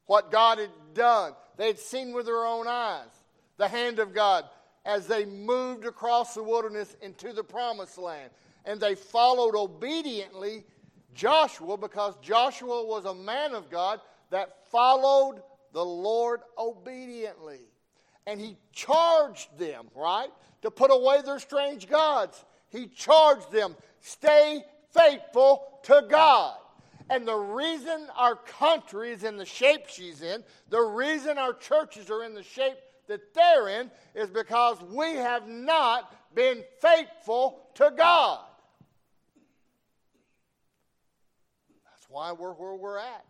what 0.06 0.32
God 0.32 0.60
had 0.60 0.70
done. 0.94 1.34
They 1.58 1.68
had 1.68 1.80
seen 1.80 2.14
with 2.14 2.26
their 2.26 2.46
own 2.46 2.68
eyes 2.68 3.10
the 3.58 3.68
hand 3.68 4.00
of 4.00 4.14
God 4.14 4.46
as 4.86 5.08
they 5.08 5.26
moved 5.26 5.86
across 5.86 6.34
the 6.34 6.44
wilderness 6.44 6.96
into 7.02 7.32
the 7.34 7.44
promised 7.44 7.98
land. 7.98 8.30
And 8.66 8.80
they 8.80 8.96
followed 8.96 9.56
obediently 9.56 10.64
Joshua 11.14 11.78
because 11.78 12.16
Joshua 12.22 12.86
was 12.86 13.06
a 13.06 13.14
man 13.14 13.54
of 13.54 13.70
God 13.70 14.00
that 14.30 14.70
followed 14.72 15.42
the 15.74 15.84
Lord 15.84 16.42
obediently. 16.58 17.60
And 18.26 18.40
he 18.40 18.58
charged 18.72 19.58
them, 19.58 19.88
right, 19.96 20.30
to 20.62 20.72
put 20.72 20.92
away 20.92 21.22
their 21.22 21.40
strange 21.40 21.90
gods. 21.90 22.44
He 22.70 22.88
charged 22.88 23.52
them, 23.52 23.76
stay 24.00 24.64
faithful 24.92 25.80
to 25.84 26.06
God. 26.10 26.58
And 27.10 27.28
the 27.28 27.36
reason 27.36 28.08
our 28.16 28.36
country 28.36 29.12
is 29.12 29.24
in 29.24 29.38
the 29.38 29.46
shape 29.46 29.88
she's 29.88 30.22
in, 30.22 30.44
the 30.70 30.82
reason 30.82 31.38
our 31.38 31.54
churches 31.54 32.10
are 32.10 32.24
in 32.24 32.34
the 32.34 32.44
shape 32.44 32.78
that 33.08 33.34
they're 33.34 33.68
in, 33.68 33.92
is 34.16 34.30
because 34.30 34.78
we 34.90 35.16
have 35.16 35.48
not 35.48 36.16
been 36.34 36.64
faithful 36.80 37.60
to 37.76 37.92
God. 37.96 38.40
Why 42.14 42.32
we're 42.32 42.54
where 42.54 42.76
we're 42.76 43.00
at. 43.00 43.26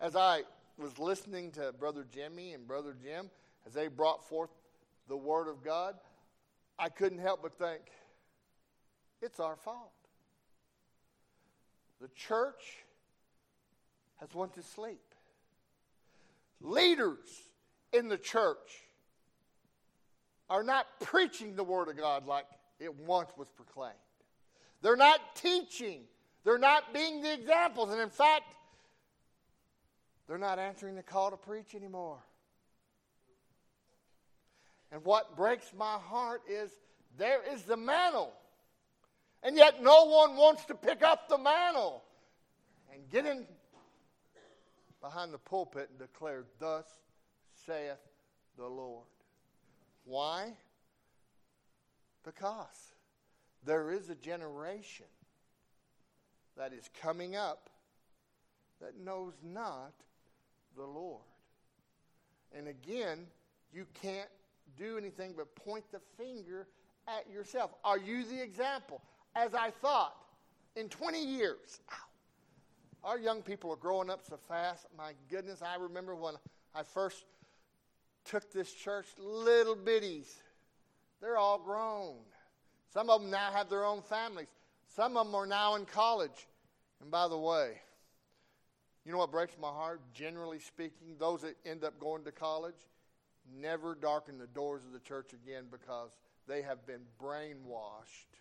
As 0.00 0.14
I 0.14 0.42
was 0.78 0.98
listening 1.00 1.50
to 1.52 1.72
Brother 1.72 2.06
Jimmy 2.14 2.52
and 2.52 2.66
Brother 2.66 2.96
Jim 3.02 3.28
as 3.66 3.72
they 3.72 3.88
brought 3.88 4.26
forth 4.28 4.50
the 5.08 5.16
Word 5.16 5.48
of 5.48 5.64
God, 5.64 5.96
I 6.78 6.88
couldn't 6.90 7.18
help 7.18 7.42
but 7.42 7.58
think, 7.58 7.82
it's 9.20 9.40
our 9.40 9.56
fault. 9.56 9.90
The 12.00 12.08
church 12.14 12.84
has 14.20 14.32
went 14.32 14.54
to 14.54 14.62
sleep. 14.62 15.02
Leaders 16.60 17.18
in 17.92 18.08
the 18.08 18.18
church 18.18 18.84
are 20.48 20.62
not 20.62 20.86
preaching 21.00 21.56
the 21.56 21.64
Word 21.64 21.88
of 21.88 21.96
God 21.96 22.26
like 22.26 22.46
it 22.78 22.94
once 22.94 23.30
was 23.36 23.48
proclaimed. 23.48 23.94
They're 24.82 24.96
not 24.96 25.34
teaching 25.34 26.02
they're 26.44 26.58
not 26.58 26.92
being 26.92 27.22
the 27.22 27.32
examples. 27.32 27.90
And 27.90 28.00
in 28.00 28.10
fact, 28.10 28.54
they're 30.28 30.38
not 30.38 30.58
answering 30.58 30.94
the 30.94 31.02
call 31.02 31.30
to 31.30 31.36
preach 31.36 31.74
anymore. 31.74 32.18
And 34.92 35.04
what 35.04 35.36
breaks 35.36 35.72
my 35.76 35.94
heart 35.94 36.42
is 36.48 36.70
there 37.18 37.40
is 37.52 37.62
the 37.62 37.76
mantle. 37.76 38.32
And 39.42 39.56
yet 39.56 39.82
no 39.82 40.04
one 40.04 40.36
wants 40.36 40.64
to 40.66 40.74
pick 40.74 41.02
up 41.02 41.28
the 41.28 41.36
mantle 41.36 42.02
and 42.92 43.02
get 43.10 43.26
in 43.26 43.46
behind 45.00 45.34
the 45.34 45.38
pulpit 45.38 45.88
and 45.90 45.98
declare, 45.98 46.44
Thus 46.58 46.86
saith 47.66 47.98
the 48.56 48.66
Lord. 48.66 49.04
Why? 50.04 50.52
Because 52.24 52.94
there 53.64 53.90
is 53.90 54.08
a 54.10 54.14
generation 54.14 55.06
that 56.56 56.72
is 56.72 56.88
coming 57.00 57.36
up 57.36 57.70
that 58.80 58.98
knows 58.98 59.32
not 59.42 59.92
the 60.76 60.84
Lord. 60.84 61.22
And 62.56 62.68
again, 62.68 63.26
you 63.72 63.86
can't 64.00 64.28
do 64.78 64.98
anything 64.98 65.34
but 65.36 65.54
point 65.56 65.84
the 65.92 66.00
finger 66.16 66.66
at 67.08 67.30
yourself. 67.32 67.72
Are 67.84 67.98
you 67.98 68.24
the 68.24 68.42
example? 68.42 69.00
As 69.34 69.54
I 69.54 69.70
thought, 69.70 70.14
in 70.76 70.88
20 70.88 71.24
years, 71.24 71.80
Our 73.04 73.18
young 73.18 73.42
people 73.42 73.70
are 73.70 73.76
growing 73.76 74.08
up 74.08 74.22
so 74.26 74.38
fast. 74.48 74.86
My 74.96 75.12
goodness, 75.28 75.60
I 75.60 75.76
remember 75.76 76.14
when 76.14 76.36
I 76.74 76.82
first 76.82 77.26
took 78.24 78.50
this 78.50 78.72
church, 78.72 79.06
little 79.18 79.76
bitties. 79.76 80.32
They're 81.20 81.36
all 81.36 81.58
grown. 81.58 82.14
Some 82.94 83.10
of 83.10 83.20
them 83.20 83.30
now 83.30 83.50
have 83.52 83.68
their 83.68 83.84
own 83.84 84.00
families. 84.00 84.48
Some 84.94 85.16
of 85.16 85.26
them 85.26 85.34
are 85.34 85.46
now 85.46 85.74
in 85.74 85.86
college. 85.86 86.46
And 87.00 87.10
by 87.10 87.28
the 87.28 87.38
way, 87.38 87.72
you 89.04 89.12
know 89.12 89.18
what 89.18 89.30
breaks 89.30 89.56
my 89.60 89.68
heart? 89.68 90.00
Generally 90.14 90.60
speaking, 90.60 91.16
those 91.18 91.42
that 91.42 91.56
end 91.66 91.84
up 91.84 91.98
going 91.98 92.24
to 92.24 92.32
college 92.32 92.74
never 93.60 93.94
darken 93.94 94.38
the 94.38 94.46
doors 94.46 94.82
of 94.86 94.92
the 94.92 95.00
church 95.00 95.32
again 95.32 95.64
because 95.70 96.16
they 96.48 96.62
have 96.62 96.86
been 96.86 97.02
brainwashed, 97.22 98.38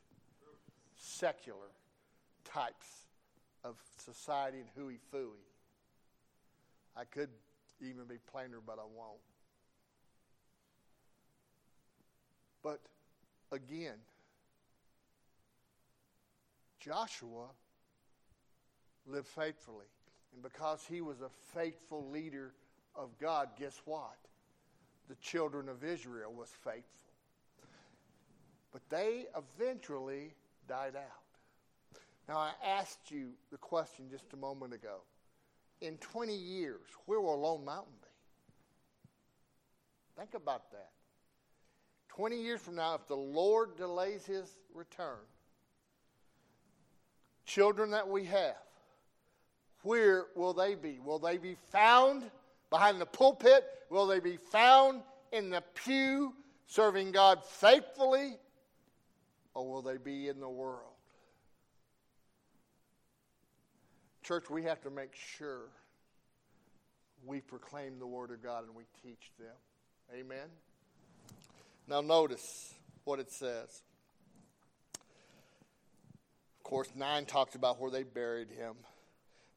secular 0.95 1.71
types 2.45 2.87
of 3.63 3.75
society 3.97 4.59
and 4.59 4.67
hooey 4.75 4.99
fooey. 5.13 5.43
I 6.95 7.05
could 7.05 7.29
even 7.81 8.05
be 8.05 8.15
plainer, 8.31 8.59
but 8.65 8.77
I 8.79 8.85
won't. 8.95 9.19
But 12.61 12.79
again, 13.51 13.95
Joshua 16.83 17.47
lived 19.05 19.27
faithfully. 19.27 19.85
And 20.33 20.41
because 20.41 20.83
he 20.89 21.01
was 21.01 21.21
a 21.21 21.29
faithful 21.53 22.09
leader 22.09 22.53
of 22.95 23.09
God, 23.19 23.49
guess 23.59 23.79
what? 23.85 24.17
The 25.09 25.15
children 25.15 25.69
of 25.69 25.83
Israel 25.83 26.33
was 26.33 26.49
faithful. 26.63 26.83
But 28.71 28.81
they 28.89 29.25
eventually 29.37 30.33
died 30.67 30.95
out. 30.95 31.99
Now, 32.27 32.37
I 32.37 32.51
asked 32.65 33.11
you 33.11 33.29
the 33.51 33.57
question 33.57 34.05
just 34.09 34.33
a 34.33 34.37
moment 34.37 34.73
ago. 34.73 35.01
In 35.81 35.97
20 35.97 36.33
years, 36.33 36.87
where 37.05 37.19
will 37.19 37.39
Lone 37.39 37.65
Mountain 37.65 37.93
be? 38.01 38.07
Think 40.17 40.33
about 40.33 40.71
that. 40.71 40.91
20 42.09 42.41
years 42.41 42.61
from 42.61 42.75
now, 42.75 42.95
if 42.95 43.07
the 43.07 43.15
Lord 43.15 43.75
delays 43.75 44.25
his 44.25 44.47
return, 44.73 45.17
children 47.45 47.91
that 47.91 48.07
we 48.07 48.25
have, 48.25 48.55
where 49.81 50.25
will 50.35 50.53
they 50.53 50.75
be? 50.75 50.99
Will 51.03 51.19
they 51.19 51.37
be 51.37 51.55
found 51.71 52.23
behind 52.69 52.99
the 52.99 53.05
pulpit? 53.05 53.65
Will 53.89 54.07
they 54.07 54.19
be 54.19 54.37
found 54.37 55.01
in 55.31 55.49
the 55.49 55.61
pew 55.85 56.33
serving 56.67 57.11
God 57.11 57.43
faithfully? 57.45 58.37
Or 59.53 59.69
will 59.69 59.81
they 59.81 59.97
be 59.97 60.29
in 60.29 60.39
the 60.39 60.49
world? 60.49 60.79
Church, 64.23 64.49
we 64.49 64.63
have 64.63 64.81
to 64.81 64.89
make 64.89 65.13
sure 65.15 65.67
we 67.25 67.41
proclaim 67.41 67.99
the 67.99 68.07
Word 68.07 68.31
of 68.31 68.41
God 68.41 68.63
and 68.65 68.73
we 68.73 68.83
teach 69.03 69.31
them. 69.37 69.55
Amen? 70.17 70.47
Now, 71.87 72.01
notice 72.01 72.73
what 73.03 73.19
it 73.19 73.31
says. 73.31 73.83
Of 76.63 76.69
course, 76.69 76.89
9 76.95 77.25
talks 77.25 77.55
about 77.55 77.81
where 77.81 77.91
they 77.91 78.03
buried 78.03 78.49
him. 78.49 78.75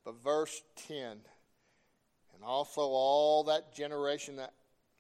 But 0.05 0.23
verse 0.23 0.61
10 0.89 0.99
and 0.99 2.45
also 2.45 2.81
all 2.81 3.45
that 3.45 3.75
generation 3.75 4.37
that 4.37 4.53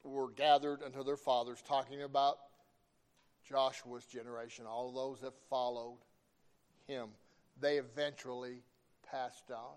were 0.04 0.30
gathered 0.30 0.82
unto 0.82 1.02
their 1.02 1.16
fathers, 1.16 1.62
talking 1.66 2.02
about 2.02 2.38
Joshua's 3.48 4.04
generation, 4.04 4.66
all 4.66 4.92
those 4.92 5.20
that 5.20 5.34
followed 5.50 5.98
him, 6.86 7.08
they 7.60 7.76
eventually 7.76 8.62
passed 9.10 9.50
on. 9.50 9.74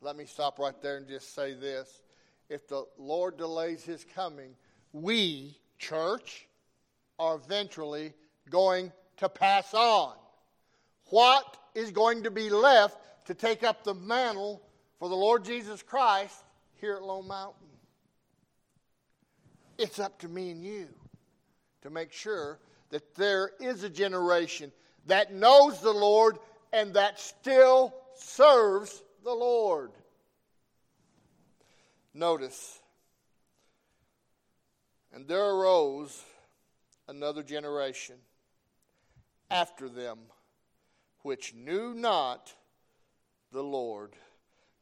Let 0.00 0.16
me 0.16 0.26
stop 0.26 0.58
right 0.58 0.80
there 0.82 0.98
and 0.98 1.08
just 1.08 1.34
say 1.34 1.54
this. 1.54 2.02
If 2.48 2.68
the 2.68 2.84
Lord 2.98 3.38
delays 3.38 3.82
his 3.82 4.04
coming, 4.14 4.54
we, 4.92 5.58
church, 5.78 6.46
are 7.18 7.36
eventually 7.36 8.12
going 8.50 8.92
to 9.16 9.28
pass 9.28 9.72
on. 9.72 10.14
What 11.10 11.56
is 11.74 11.90
going 11.90 12.24
to 12.24 12.30
be 12.30 12.50
left 12.50 12.98
to 13.26 13.34
take 13.34 13.62
up 13.62 13.84
the 13.84 13.94
mantle 13.94 14.62
for 14.98 15.08
the 15.08 15.14
Lord 15.14 15.44
Jesus 15.44 15.82
Christ 15.82 16.36
here 16.80 16.94
at 16.94 17.02
Lone 17.02 17.28
Mountain? 17.28 17.66
It's 19.78 19.98
up 19.98 20.18
to 20.20 20.28
me 20.28 20.50
and 20.50 20.64
you 20.64 20.88
to 21.82 21.90
make 21.90 22.12
sure 22.12 22.58
that 22.90 23.14
there 23.16 23.50
is 23.60 23.82
a 23.82 23.90
generation 23.90 24.72
that 25.06 25.32
knows 25.34 25.80
the 25.80 25.92
Lord 25.92 26.38
and 26.72 26.94
that 26.94 27.20
still 27.20 27.94
serves 28.14 29.02
the 29.24 29.32
Lord. 29.32 29.90
Notice, 32.14 32.80
and 35.12 35.26
there 35.26 35.44
arose 35.44 36.22
another 37.08 37.42
generation 37.42 38.16
after 39.50 39.88
them 39.88 40.18
which 41.24 41.54
knew 41.54 41.94
not 41.94 42.52
the 43.50 43.62
Lord, 43.62 44.12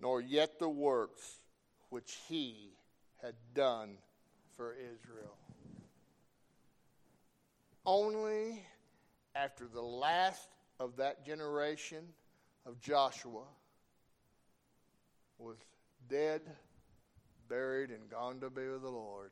nor 0.00 0.20
yet 0.20 0.58
the 0.58 0.68
works 0.68 1.38
which 1.88 2.18
he 2.28 2.72
had 3.22 3.36
done 3.54 3.96
for 4.56 4.74
Israel. 4.74 5.36
Only 7.86 8.60
after 9.36 9.68
the 9.72 9.82
last 9.82 10.48
of 10.80 10.96
that 10.96 11.24
generation 11.24 12.02
of 12.66 12.80
Joshua 12.80 13.44
was 15.38 15.58
dead, 16.08 16.42
buried, 17.48 17.90
and 17.90 18.10
gone 18.10 18.40
to 18.40 18.50
be 18.50 18.66
with 18.66 18.82
the 18.82 18.88
Lord. 18.88 19.30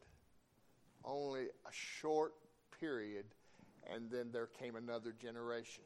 Only 1.05 1.47
a 1.47 1.73
short 1.73 2.35
period, 2.79 3.25
and 3.93 4.09
then 4.13 4.31
there 4.31 4.47
came 4.47 4.77
another 4.77 5.13
generation 5.21 5.83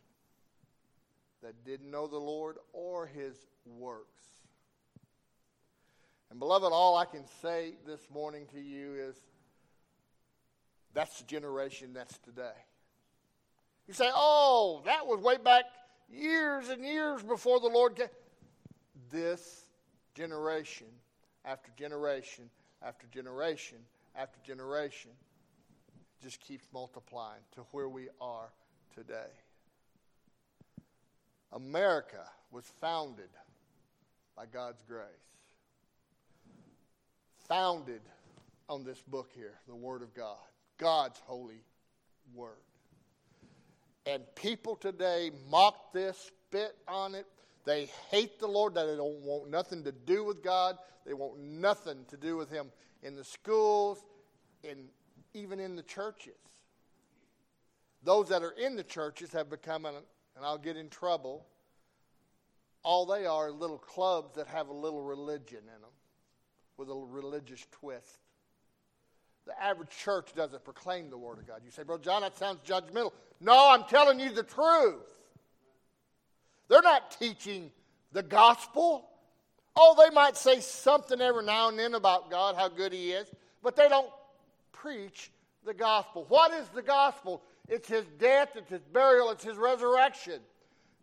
that 1.44 1.64
didn't 1.64 1.90
know 1.90 2.07
the 2.07 2.18
Lord 2.18 2.57
or 2.72 3.07
his 3.07 3.37
works. 3.66 4.22
And, 6.30 6.40
beloved, 6.40 6.72
all 6.72 6.96
I 6.96 7.04
can 7.04 7.24
say 7.42 7.74
this 7.87 8.00
morning 8.12 8.46
to 8.54 8.61
you 8.61 8.94
is 8.94 9.14
that's 10.94 11.18
the 11.18 11.24
generation 11.24 11.92
that's 11.92 12.18
today. 12.18 12.57
You 13.87 13.94
say, 13.94 14.11
oh, 14.14 14.83
that 14.87 15.07
was 15.07 15.20
way 15.20 15.37
back 15.37 15.64
years 16.11 16.70
and 16.70 16.85
years 16.85 17.22
before 17.22 17.61
the 17.61 17.68
Lord 17.68 17.94
came. 17.94 18.07
This 19.11 19.66
generation 20.14 20.87
after 21.44 21.70
generation 21.76 22.48
after 22.83 23.07
generation 23.12 23.78
after 24.16 24.38
generation 24.44 25.11
just 26.22 26.40
keeps 26.40 26.66
multiplying 26.72 27.42
to 27.54 27.61
where 27.72 27.88
we 27.88 28.09
are 28.20 28.48
today. 28.94 29.30
America 31.55 32.25
was 32.51 32.64
founded 32.81 33.31
by 34.37 34.47
God's 34.47 34.83
grace, 34.87 35.07
founded 37.49 38.01
on 38.69 38.85
this 38.85 39.01
book 39.03 39.31
here, 39.35 39.55
the 39.69 39.75
Word 39.75 40.03
of 40.03 40.12
God, 40.14 40.37
God's 40.79 41.21
holy 41.25 41.62
Word. 42.35 42.59
And 44.07 44.23
people 44.35 44.77
today 44.77 45.31
mock 45.49 45.93
this, 45.93 46.31
spit 46.49 46.77
on 46.88 47.14
it. 47.14 47.27
They 47.64 47.88
hate 48.11 48.38
the 48.38 48.47
Lord. 48.47 48.75
They 48.75 48.83
don't 48.97 49.21
want 49.23 49.49
nothing 49.49 49.85
to 49.85 49.93
do 49.93 50.25
with 50.25 50.43
God. 50.43 50.77
They 51.07 51.14
want 51.14 51.38
nothing 51.38 52.05
to 52.09 52.17
do 52.17 52.37
with 52.37 52.51
Him 52.51 52.71
in 53.03 53.14
the 53.14 53.25
schools, 53.25 54.05
in 54.62 54.88
even 55.33 55.61
in 55.61 55.77
the 55.77 55.83
churches. 55.83 56.35
Those 58.03 58.29
that 58.29 58.43
are 58.43 58.53
in 58.53 58.77
the 58.77 58.83
churches 58.83 59.33
have 59.33 59.49
become, 59.49 59.87
an, 59.87 59.95
and 60.37 60.44
I'll 60.44 60.59
get 60.59 60.77
in 60.77 60.88
trouble. 60.88 61.47
All 62.83 63.07
they 63.07 63.27
are 63.27 63.51
little 63.51 63.79
clubs 63.79 64.35
that 64.35 64.47
have 64.49 64.68
a 64.68 64.73
little 64.73 65.03
religion 65.03 65.61
in 65.61 65.81
them, 65.81 65.90
with 66.77 66.90
a 66.90 66.94
religious 66.94 67.66
twist. 67.73 68.18
The 69.47 69.62
average 69.62 69.90
church 69.90 70.35
doesn't 70.35 70.64
proclaim 70.64 71.11
the 71.11 71.18
Word 71.18 71.38
of 71.38 71.47
God. 71.47 71.61
You 71.64 71.70
say, 71.70 71.83
Bro, 71.83 71.99
John, 71.99 72.23
that 72.23 72.37
sounds 72.37 72.61
judgmental. 72.66 73.12
No, 73.40 73.70
I'm 73.70 73.85
telling 73.85 74.18
you 74.18 74.31
the 74.31 74.42
truth. 74.42 75.03
They're 76.68 76.83
not 76.83 77.18
teaching 77.18 77.70
the 78.12 78.23
gospel. 78.23 79.07
Oh, 79.77 79.94
they 79.99 80.14
might 80.14 80.37
say 80.37 80.61
something 80.61 81.20
every 81.20 81.44
now 81.44 81.68
and 81.68 81.79
then 81.79 81.94
about 81.94 82.31
God, 82.31 82.57
how 82.57 82.68
good 82.68 82.92
He 82.92 83.12
is, 83.12 83.29
but 83.62 83.77
they 83.77 83.88
don't 83.88 84.11
preach 84.73 85.31
the 85.64 85.75
gospel. 85.75 86.25
What 86.29 86.53
is 86.53 86.68
the 86.68 86.83
gospel? 86.83 87.42
It's 87.68 87.88
His 87.88 88.05
death, 88.18 88.50
it's 88.55 88.70
His 88.70 88.83
burial, 88.92 89.31
it's 89.31 89.44
His 89.44 89.57
resurrection. 89.57 90.40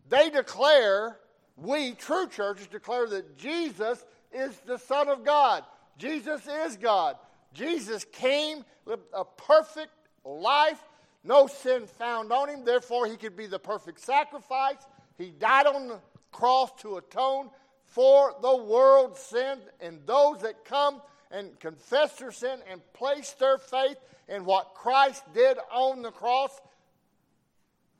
They 0.08 0.30
declare, 0.30 1.18
we 1.56 1.92
true 1.92 2.28
churches 2.28 2.66
declare 2.66 3.06
that 3.08 3.36
Jesus 3.36 4.04
is 4.32 4.56
the 4.66 4.78
Son 4.78 5.08
of 5.08 5.24
God. 5.24 5.64
Jesus 5.98 6.46
is 6.46 6.76
God. 6.76 7.16
Jesus 7.52 8.04
came, 8.12 8.64
lived 8.86 9.02
a 9.12 9.24
perfect 9.24 9.92
life, 10.24 10.82
no 11.24 11.46
sin 11.46 11.86
found 11.86 12.32
on 12.32 12.48
him, 12.48 12.64
therefore 12.64 13.06
he 13.06 13.16
could 13.16 13.36
be 13.36 13.46
the 13.46 13.58
perfect 13.58 14.00
sacrifice. 14.00 14.86
He 15.18 15.30
died 15.30 15.66
on 15.66 15.88
the 15.88 16.00
cross 16.32 16.70
to 16.80 16.96
atone 16.96 17.50
for 17.84 18.34
the 18.40 18.56
world's 18.56 19.20
sin, 19.20 19.58
and 19.80 20.00
those 20.06 20.40
that 20.42 20.64
come 20.64 21.02
and 21.32 21.58
confess 21.58 22.16
their 22.16 22.30
sin 22.30 22.60
and 22.70 22.80
place 22.92 23.32
their 23.32 23.58
faith 23.58 23.96
in 24.28 24.44
what 24.44 24.74
Christ 24.74 25.24
did 25.34 25.56
on 25.72 26.02
the 26.02 26.10
cross 26.10 26.52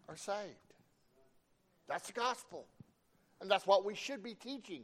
are 0.08 0.16
saved. 0.16 0.54
That's 1.88 2.06
the 2.06 2.12
gospel. 2.12 2.66
And 3.40 3.50
that's 3.50 3.66
what 3.66 3.84
we 3.84 3.94
should 3.94 4.22
be 4.22 4.34
teaching. 4.34 4.82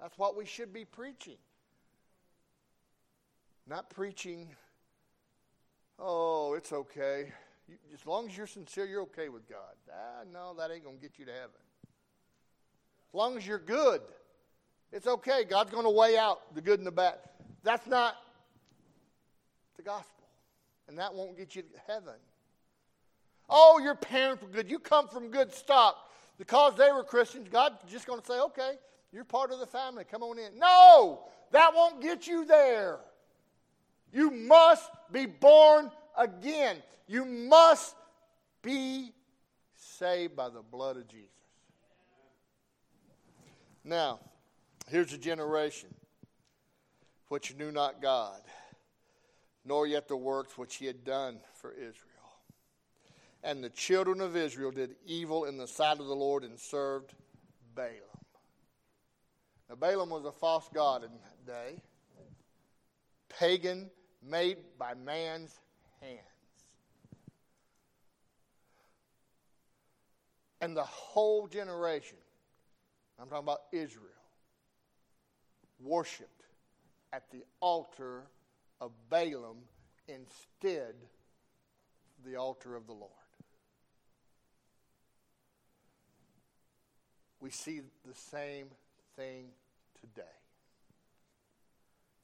That's 0.00 0.16
what 0.16 0.36
we 0.36 0.46
should 0.46 0.72
be 0.72 0.84
preaching. 0.84 1.36
Not 3.66 3.90
preaching, 3.90 4.48
oh, 5.98 6.54
it's 6.54 6.72
okay. 6.72 7.32
You, 7.68 7.74
as 7.92 8.06
long 8.06 8.26
as 8.28 8.36
you're 8.36 8.46
sincere, 8.46 8.86
you're 8.86 9.02
okay 9.02 9.28
with 9.28 9.46
God. 9.46 9.74
Ah, 9.92 10.22
no, 10.32 10.54
that 10.54 10.70
ain't 10.70 10.84
going 10.84 10.96
to 10.96 11.02
get 11.02 11.18
you 11.18 11.26
to 11.26 11.32
heaven. 11.32 11.50
As 13.10 13.14
long 13.14 13.36
as 13.36 13.46
you're 13.46 13.58
good, 13.58 14.00
it's 14.90 15.06
okay. 15.06 15.44
God's 15.44 15.70
going 15.70 15.84
to 15.84 15.90
weigh 15.90 16.16
out 16.16 16.54
the 16.54 16.62
good 16.62 16.78
and 16.78 16.86
the 16.86 16.92
bad. 16.92 17.18
That's 17.62 17.86
not 17.86 18.16
the 19.76 19.82
gospel. 19.82 20.24
And 20.88 20.98
that 20.98 21.14
won't 21.14 21.36
get 21.36 21.54
you 21.54 21.62
to 21.62 21.68
heaven. 21.86 22.14
Oh, 23.50 23.80
your 23.82 23.94
parents 23.94 24.42
were 24.42 24.48
good. 24.48 24.70
You 24.70 24.78
come 24.78 25.08
from 25.08 25.30
good 25.30 25.52
stock. 25.52 25.96
Because 26.38 26.76
they 26.76 26.92
were 26.92 27.02
Christians, 27.02 27.48
God's 27.50 27.76
just 27.90 28.06
going 28.06 28.20
to 28.20 28.26
say, 28.26 28.38
okay, 28.38 28.74
you're 29.12 29.24
part 29.24 29.50
of 29.50 29.58
the 29.58 29.66
family. 29.66 30.04
Come 30.04 30.22
on 30.22 30.38
in. 30.38 30.58
No, 30.58 31.24
that 31.50 31.72
won't 31.74 32.00
get 32.00 32.26
you 32.26 32.44
there. 32.44 33.00
You 34.12 34.30
must 34.30 34.90
be 35.10 35.26
born 35.26 35.90
again. 36.16 36.76
You 37.08 37.24
must 37.24 37.96
be 38.62 39.12
saved 39.74 40.36
by 40.36 40.48
the 40.48 40.62
blood 40.62 40.96
of 40.96 41.08
Jesus. 41.08 41.28
Now, 43.84 44.20
here's 44.88 45.12
a 45.12 45.18
generation 45.18 45.88
which 47.28 47.54
knew 47.56 47.70
not 47.70 48.00
God, 48.00 48.40
nor 49.64 49.86
yet 49.86 50.08
the 50.08 50.16
works 50.16 50.56
which 50.56 50.76
he 50.76 50.86
had 50.86 51.04
done 51.04 51.38
for 51.54 51.72
Israel. 51.72 51.94
And 53.42 53.62
the 53.62 53.70
children 53.70 54.20
of 54.20 54.36
Israel 54.36 54.70
did 54.70 54.96
evil 55.06 55.44
in 55.44 55.58
the 55.58 55.68
sight 55.68 56.00
of 56.00 56.06
the 56.06 56.16
Lord 56.16 56.42
and 56.42 56.58
served 56.58 57.14
Balaam. 57.74 57.92
Now, 59.68 59.76
Balaam 59.76 60.10
was 60.10 60.24
a 60.24 60.32
false 60.32 60.68
god 60.72 61.04
in 61.04 61.10
that 61.10 61.46
day, 61.46 61.80
pagan, 63.28 63.90
made 64.22 64.58
by 64.78 64.94
man's 64.94 65.54
hands. 66.00 66.22
And 70.60 70.76
the 70.76 70.84
whole 70.84 71.46
generation, 71.46 72.16
I'm 73.20 73.28
talking 73.28 73.44
about 73.44 73.60
Israel, 73.70 74.06
worshiped 75.80 76.47
at 77.12 77.30
the 77.30 77.44
altar 77.60 78.22
of 78.80 78.92
Balaam 79.10 79.58
instead 80.06 80.94
the 82.24 82.36
altar 82.36 82.76
of 82.76 82.86
the 82.86 82.92
Lord. 82.92 83.12
We 87.40 87.50
see 87.50 87.80
the 88.06 88.14
same 88.14 88.66
thing 89.16 89.46
today. 90.00 90.22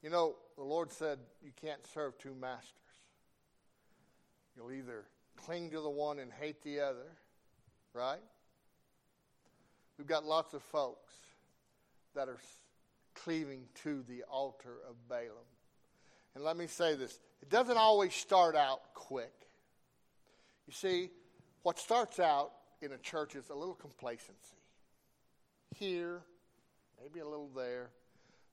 You 0.03 0.11
know, 0.11 0.35
the 0.57 0.65
Lord 0.65 0.93
said 0.93 1.19
you 1.43 1.53
can't 1.61 1.87
serve 1.87 2.19
two 2.19 2.35
masters. 2.35 2.73
You'll 4.57 4.73
either 4.73 5.05
cling 5.37 5.71
to 5.71 5.81
the 5.81 5.91
one 5.91 6.19
and 6.19 6.31
hate 6.33 6.63
the 6.63 6.81
other, 6.81 7.17
right? 7.93 8.21
We've 9.99 10.07
got 10.07 10.25
lots 10.25 10.55
of 10.55 10.63
folks 10.63 11.15
that 12.15 12.29
are 12.29 12.39
cleaving 13.25 13.63
to 13.83 14.05
the 14.07 14.23
altar 14.31 14.77
of 14.89 14.97
Balaam. 15.09 15.49
And 16.35 16.45
let 16.45 16.57
me 16.57 16.67
say 16.67 16.95
this 16.95 17.19
it 17.41 17.49
doesn't 17.49 17.79
always 17.79 18.15
start 18.15 18.55
out 18.55 18.93
quick. 18.93 19.33
You 20.67 20.75
see, 20.75 21.11
what 21.63 21.79
starts 21.79 22.21
out 22.21 22.51
in 22.83 22.93
a 22.93 22.99
church 22.99 23.35
is 23.35 23.49
a 23.49 23.55
little 23.55 23.75
complacency. 23.75 24.35
Here, 25.77 26.21
maybe 27.03 27.21
a 27.21 27.25
little 27.29 27.51
there. 27.57 27.91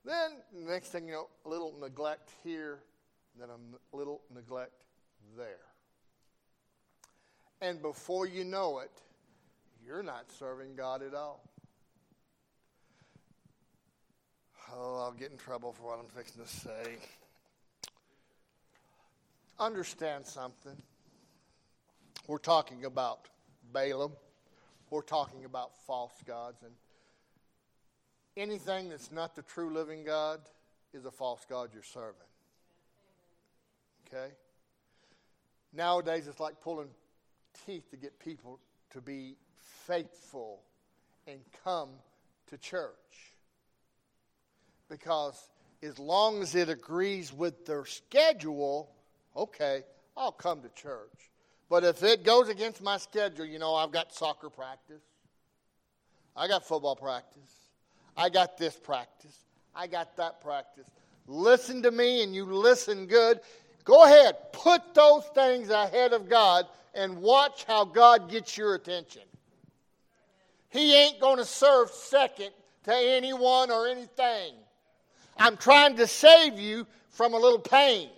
Then, 0.06 0.32
next 0.54 0.90
thing 0.90 1.06
you 1.08 1.14
know, 1.14 1.28
a 1.46 1.50
little 1.50 1.76
neglect 1.80 2.32
here, 2.44 2.80
then 3.40 3.50
a 3.50 3.96
little 3.96 4.22
neglect 4.34 4.72
there. 5.38 5.68
And 7.62 7.82
before 7.82 8.26
you 8.26 8.44
know 8.44 8.80
it, 8.80 8.92
you're 9.86 10.04
not 10.04 10.32
serving 10.32 10.76
God 10.76 11.04
at 11.04 11.14
all. 11.14 11.44
Oh, 14.74 15.02
I'll 15.04 15.12
get 15.12 15.32
in 15.32 15.38
trouble 15.38 15.74
for 15.74 15.84
what 15.84 16.00
I'm 16.00 16.08
fixing 16.16 16.42
to 16.44 16.48
say. 16.48 16.98
Understand 19.60 20.26
something. 20.26 20.76
We're 22.28 22.38
talking 22.38 22.86
about 22.86 23.28
Balaam. 23.74 24.14
We're 24.90 25.02
talking 25.02 25.46
about 25.46 25.72
false 25.86 26.14
gods. 26.26 26.64
And 26.64 26.72
anything 28.38 28.90
that's 28.90 29.12
not 29.12 29.36
the 29.36 29.42
true 29.42 29.74
living 29.74 30.04
God 30.06 30.40
is 30.94 31.06
a 31.06 31.12
false 31.12 31.46
God 31.50 31.72
you're 31.74 31.84
serving. 31.84 32.16
Okay? 34.08 34.34
Nowadays, 35.74 36.28
it's 36.28 36.40
like 36.40 36.62
pulling 36.62 36.90
teeth 37.66 37.90
to 37.92 37.98
get 37.98 38.20
people 38.20 38.60
to 38.92 39.02
be 39.02 39.36
faithful 39.86 40.62
and 41.28 41.40
come 41.64 41.90
to 42.48 42.58
church. 42.58 43.31
Because 44.92 45.50
as 45.82 45.98
long 45.98 46.44
as 46.44 46.54
it 46.54 46.70
agrees 46.70 47.34
with 47.34 47.66
their 47.66 47.86
schedule, 47.86 48.92
okay, 49.36 49.84
I'll 50.16 50.34
come 50.34 50.62
to 50.62 50.70
church. 50.70 51.32
But 51.70 51.84
if 51.86 52.04
it 52.04 52.24
goes 52.24 52.50
against 52.50 52.84
my 52.84 52.98
schedule, 52.98 53.46
you 53.46 53.58
know, 53.58 53.74
I've 53.74 53.92
got 53.92 54.14
soccer 54.14 54.50
practice, 54.50 55.02
I 56.36 56.48
got 56.48 56.68
football 56.68 56.98
practice, 56.98 57.50
I 58.18 58.30
got 58.30 58.58
this 58.58 58.76
practice. 58.76 59.38
I 59.74 59.88
got 59.88 60.18
that 60.18 60.42
practice. 60.42 60.88
Listen 61.28 61.82
to 61.84 61.92
me 61.92 62.24
and 62.24 62.36
you 62.36 62.46
listen 62.46 63.08
good. 63.08 63.40
Go 63.84 64.04
ahead, 64.04 64.36
put 64.52 64.94
those 64.94 65.24
things 65.34 65.70
ahead 65.70 66.14
of 66.14 66.30
God 66.30 66.66
and 66.94 67.22
watch 67.22 67.64
how 67.64 67.86
God 67.86 68.30
gets 68.30 68.58
your 68.58 68.76
attention. 68.76 69.22
He 70.70 70.94
ain't 70.94 71.20
going 71.20 71.38
to 71.38 71.46
serve 71.46 71.90
second 71.90 72.52
to 72.84 72.94
anyone 72.94 73.72
or 73.72 73.88
anything. 73.88 74.54
I'm 75.38 75.58
trying 75.58 75.96
to 75.98 76.08
save 76.08 76.60
you 76.60 76.86
from 77.10 77.34
a 77.34 77.38
little 77.38 77.60
pain. 77.60 78.10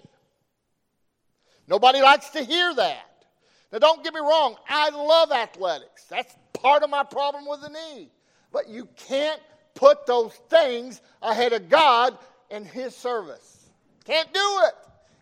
Nobody 1.68 2.02
likes 2.02 2.30
to 2.32 2.44
hear 2.44 2.74
that. 2.76 3.26
Now, 3.72 3.80
don't 3.80 4.04
get 4.04 4.14
me 4.14 4.20
wrong, 4.20 4.56
I 4.70 4.90
love 4.90 5.32
athletics. 5.32 6.06
That's 6.10 6.36
part 6.54 6.84
of 6.84 6.90
my 6.90 7.04
problem 7.04 7.46
with 7.48 7.62
the 7.62 7.70
knee. 7.70 8.10
But 8.52 8.70
you 8.70 8.88
can't 8.96 9.42
put 9.74 10.06
those 10.06 10.34
things 10.50 11.02
ahead 11.22 11.54
of 11.54 11.70
God 11.70 12.18
and 12.52 12.66
His 12.68 12.96
service. 12.96 13.70
Can't 14.06 14.32
do 14.34 14.60
it. 14.68 14.74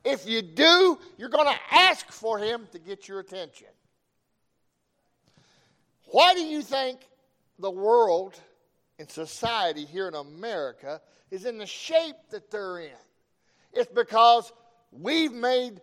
If 0.03 0.27
you 0.27 0.41
do, 0.41 0.99
you're 1.17 1.29
going 1.29 1.47
to 1.47 1.59
ask 1.71 2.11
for 2.11 2.39
Him 2.39 2.67
to 2.71 2.79
get 2.79 3.07
your 3.07 3.19
attention. 3.19 3.67
Why 6.07 6.33
do 6.33 6.41
you 6.41 6.61
think 6.61 6.99
the 7.59 7.71
world 7.71 8.37
and 8.99 9.09
society 9.09 9.85
here 9.85 10.07
in 10.07 10.15
America 10.15 10.99
is 11.31 11.45
in 11.45 11.57
the 11.57 11.65
shape 11.65 12.15
that 12.29 12.51
they're 12.51 12.79
in? 12.79 12.91
It's 13.73 13.91
because 13.91 14.51
we've 14.91 15.31
made 15.31 15.81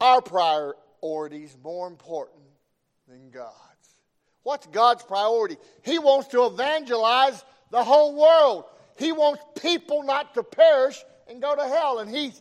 our 0.00 0.20
priorities 0.20 1.56
more 1.62 1.86
important 1.86 2.42
than 3.06 3.30
God's. 3.30 3.52
What's 4.42 4.66
God's 4.66 5.02
priority? 5.04 5.56
He 5.82 5.98
wants 5.98 6.28
to 6.28 6.46
evangelize 6.46 7.44
the 7.70 7.84
whole 7.84 8.16
world. 8.16 8.64
He 8.98 9.12
wants 9.12 9.42
people 9.60 10.02
not 10.02 10.34
to 10.34 10.42
perish 10.42 11.02
and 11.28 11.40
go 11.40 11.54
to 11.54 11.62
hell. 11.62 12.00
And 12.00 12.10
He's 12.10 12.40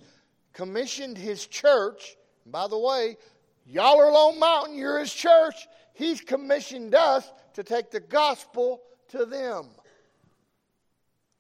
commissioned 0.54 1.18
His 1.18 1.46
church. 1.46 2.16
By 2.46 2.68
the 2.68 2.78
way, 2.78 3.18
y'all 3.66 4.00
are 4.00 4.12
Lone 4.12 4.40
Mountain, 4.40 4.78
you're 4.78 5.00
His 5.00 5.14
church. 5.14 5.68
He's 5.94 6.22
commissioned 6.22 6.96
us 6.96 7.32
to 7.54 7.64
take 7.64 7.92
the 7.92 8.00
gospel 8.00 8.82
to 9.10 9.26
them. 9.26 9.68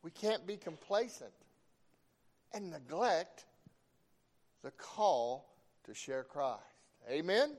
We 0.04 0.12
can't 0.12 0.46
be 0.48 0.58
complacent 0.58 1.32
and 2.54 2.72
neglect 2.72 3.46
the 4.64 4.72
call 4.72 5.48
to 5.86 5.94
share 5.94 6.24
Christ. 6.24 6.62
Amen? 7.10 7.54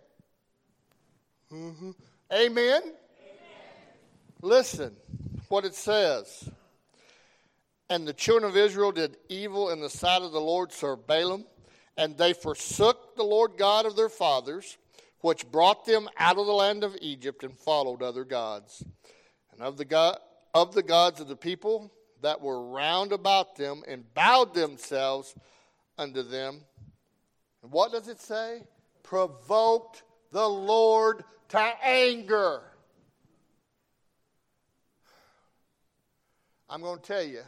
Mm-hmm. 1.53 1.91
Amen? 2.33 2.83
Amen? 2.83 2.95
Listen 4.41 4.97
what 5.49 5.65
it 5.65 5.75
says. 5.75 6.49
And 7.91 8.09
the 8.09 8.15
children 8.15 8.51
of 8.51 8.57
Israel 8.57 8.91
did 8.91 9.19
evil 9.29 9.71
in 9.71 9.81
the 9.81 9.91
sight 9.91 10.23
of 10.23 10.33
the 10.33 10.41
Lord, 10.41 10.73
served 10.73 11.07
Balaam, 11.07 11.45
and 11.97 12.17
they 12.17 12.33
forsook 12.33 13.17
the 13.17 13.23
Lord 13.23 13.53
God 13.59 13.85
of 13.85 13.97
their 13.97 14.09
fathers, 14.09 14.79
which 15.21 15.51
brought 15.51 15.85
them 15.85 16.09
out 16.19 16.39
of 16.39 16.47
the 16.47 16.53
land 16.53 16.85
of 16.85 16.97
Egypt, 17.03 17.45
and 17.45 17.57
followed 17.57 18.03
other 18.03 18.25
gods. 18.25 18.83
And 19.53 19.61
of 19.61 19.77
the 19.77 19.85
God 19.85 20.17
of 20.55 20.75
the 20.75 20.83
gods 20.83 21.21
of 21.21 21.29
the 21.29 21.37
people 21.37 21.93
that 22.23 22.41
were 22.41 22.71
round 22.71 23.13
about 23.13 23.57
them 23.57 23.83
and 23.87 24.13
bowed 24.15 24.55
themselves 24.55 25.35
unto 25.99 26.23
them. 26.23 26.61
And 27.63 27.71
what 27.71 27.93
does 27.93 28.09
it 28.09 28.21
say? 28.21 28.63
Provoked 29.03 30.03
the 30.31 30.49
Lord 30.49 31.25
to 31.51 31.61
anger. 31.85 32.63
I'm 36.69 36.81
going 36.81 36.99
to 36.99 37.05
tell 37.05 37.23
you, 37.23 37.43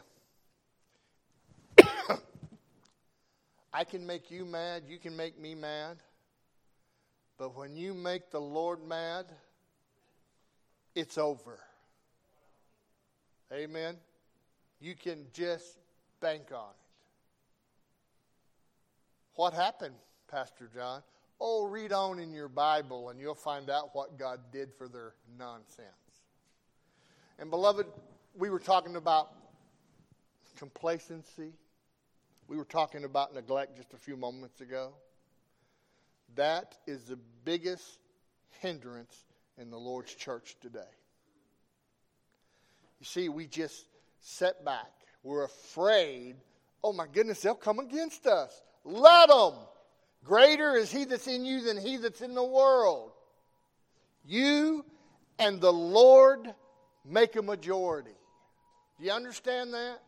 I 3.73 3.83
can 3.83 4.05
make 4.05 4.29
you 4.29 4.45
mad, 4.45 4.83
you 4.87 4.99
can 4.99 5.17
make 5.17 5.39
me 5.39 5.55
mad, 5.55 5.97
but 7.39 7.57
when 7.57 7.75
you 7.75 7.95
make 7.95 8.29
the 8.29 8.39
Lord 8.39 8.87
mad, 8.87 9.25
it's 10.93 11.17
over. 11.17 11.59
Amen. 13.51 13.97
You 14.85 14.93
can 14.93 15.25
just 15.33 15.79
bank 16.21 16.51
on 16.53 16.69
it. 16.69 16.85
What 19.33 19.51
happened, 19.51 19.95
Pastor 20.29 20.69
John? 20.71 21.01
Oh, 21.41 21.65
read 21.65 21.91
on 21.91 22.19
in 22.19 22.31
your 22.31 22.47
Bible 22.47 23.09
and 23.09 23.19
you'll 23.19 23.33
find 23.33 23.71
out 23.71 23.95
what 23.95 24.19
God 24.19 24.39
did 24.51 24.71
for 24.77 24.87
their 24.87 25.15
nonsense. 25.39 25.87
And, 27.39 27.49
beloved, 27.49 27.87
we 28.37 28.51
were 28.51 28.59
talking 28.59 28.95
about 28.95 29.31
complacency. 30.55 31.53
We 32.47 32.55
were 32.55 32.63
talking 32.63 33.05
about 33.05 33.33
neglect 33.33 33.77
just 33.77 33.95
a 33.95 33.97
few 33.97 34.15
moments 34.15 34.61
ago. 34.61 34.93
That 36.35 36.77
is 36.85 37.05
the 37.05 37.17
biggest 37.43 37.97
hindrance 38.59 39.25
in 39.57 39.71
the 39.71 39.79
Lord's 39.79 40.13
church 40.13 40.57
today. 40.61 40.81
You 42.99 43.07
see, 43.07 43.29
we 43.29 43.47
just 43.47 43.87
set 44.25 44.65
back. 44.65 44.91
We're 45.23 45.45
afraid, 45.45 46.35
oh 46.83 46.91
my 46.91 47.05
goodness, 47.11 47.41
they'll 47.41 47.55
come 47.55 47.79
against 47.79 48.25
us. 48.25 48.61
Let 48.83 49.29
them. 49.29 49.53
Greater 50.23 50.75
is 50.75 50.91
he 50.91 51.05
that's 51.05 51.27
in 51.27 51.45
you 51.45 51.61
than 51.61 51.77
he 51.77 51.97
that's 51.97 52.21
in 52.21 52.33
the 52.33 52.43
world. 52.43 53.11
You 54.25 54.83
and 55.37 55.61
the 55.61 55.71
Lord 55.71 56.53
make 57.05 57.35
a 57.35 57.41
majority. 57.41 58.17
Do 58.99 59.05
you 59.05 59.11
understand 59.11 59.73
that? 59.75 60.01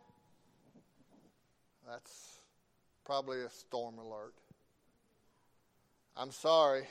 That's 1.87 2.41
probably 3.05 3.41
a 3.41 3.49
storm 3.49 3.99
alert. 3.99 4.33
I'm 6.15 6.31
sorry. 6.31 6.87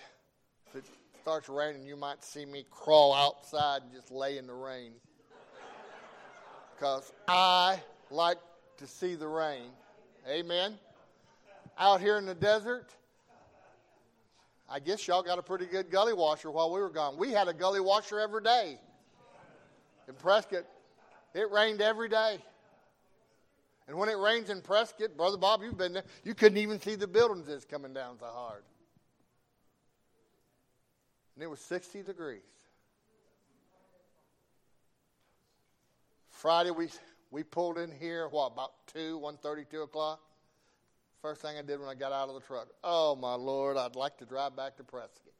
If 0.69 0.77
it 0.77 0.85
starts 1.23 1.49
raining, 1.49 1.85
you 1.85 1.97
might 1.97 2.23
see 2.23 2.45
me 2.45 2.65
crawl 2.71 3.13
outside 3.13 3.83
and 3.83 3.93
just 3.93 4.13
lay 4.13 4.39
in 4.39 4.47
the 4.47 4.55
rain. 4.55 4.93
Because 6.77 7.11
I 7.27 7.81
like 8.11 8.39
to 8.79 8.87
see 8.87 9.15
the 9.15 9.27
rain. 9.27 9.71
Amen. 10.29 10.75
Out 11.79 12.01
here 12.01 12.19
in 12.19 12.27
the 12.27 12.35
desert, 12.35 12.91
I 14.69 14.81
guess 14.81 15.07
y'all 15.07 15.23
got 15.23 15.39
a 15.39 15.43
pretty 15.43 15.67
good 15.67 15.91
gully 15.91 16.13
washer 16.13 16.51
while 16.51 16.71
we 16.71 16.81
were 16.81 16.91
gone. 16.91 17.17
We 17.17 17.31
had 17.31 17.49
a 17.49 17.55
gully 17.55 17.81
washer 17.81 18.21
every 18.21 18.43
day. 18.43 18.79
In 20.09 20.15
Prescott, 20.15 20.65
it 21.35 21.51
rained 21.51 21.81
every 21.81 22.09
day. 22.09 22.39
And 23.89 23.97
when 23.97 24.09
it 24.09 24.19
rains 24.19 24.51
in 24.51 24.61
Prescott, 24.61 25.17
Brother 25.17 25.37
Bob, 25.37 25.63
you've 25.63 25.79
been 25.79 25.93
there, 25.95 26.05
you 26.25 26.35
couldn't 26.35 26.59
even 26.59 26.81
see 26.81 26.97
the 26.97 27.07
buildings 27.07 27.47
that's 27.47 27.65
coming 27.65 27.95
down 27.95 28.19
so 28.19 28.27
hard. 28.27 28.65
And 31.35 31.43
it 31.43 31.47
was 31.47 31.61
60 31.61 32.03
degrees. 32.03 32.41
Friday, 36.37 36.71
we, 36.71 36.89
we 37.31 37.43
pulled 37.43 37.79
in 37.79 37.91
here, 37.91 38.29
what, 38.29 38.53
about 38.53 38.73
2, 38.93 39.19
1.30, 39.19 39.71
2 39.71 39.83
o'clock? 39.83 40.21
First 41.23 41.41
thing 41.41 41.57
I 41.57 41.63
did 41.63 41.81
when 41.81 41.89
I 41.89 41.95
got 41.95 42.13
out 42.13 42.29
of 42.29 42.35
the 42.35 42.43
truck. 42.43 42.69
Oh, 42.85 43.17
my 43.17 43.35
Lord, 43.35 43.79
I'd 43.79 43.97
like 43.97 44.19
to 44.19 44.27
drive 44.27 44.55
back 44.55 44.77
to 44.77 44.85
Prescott. 44.85 45.33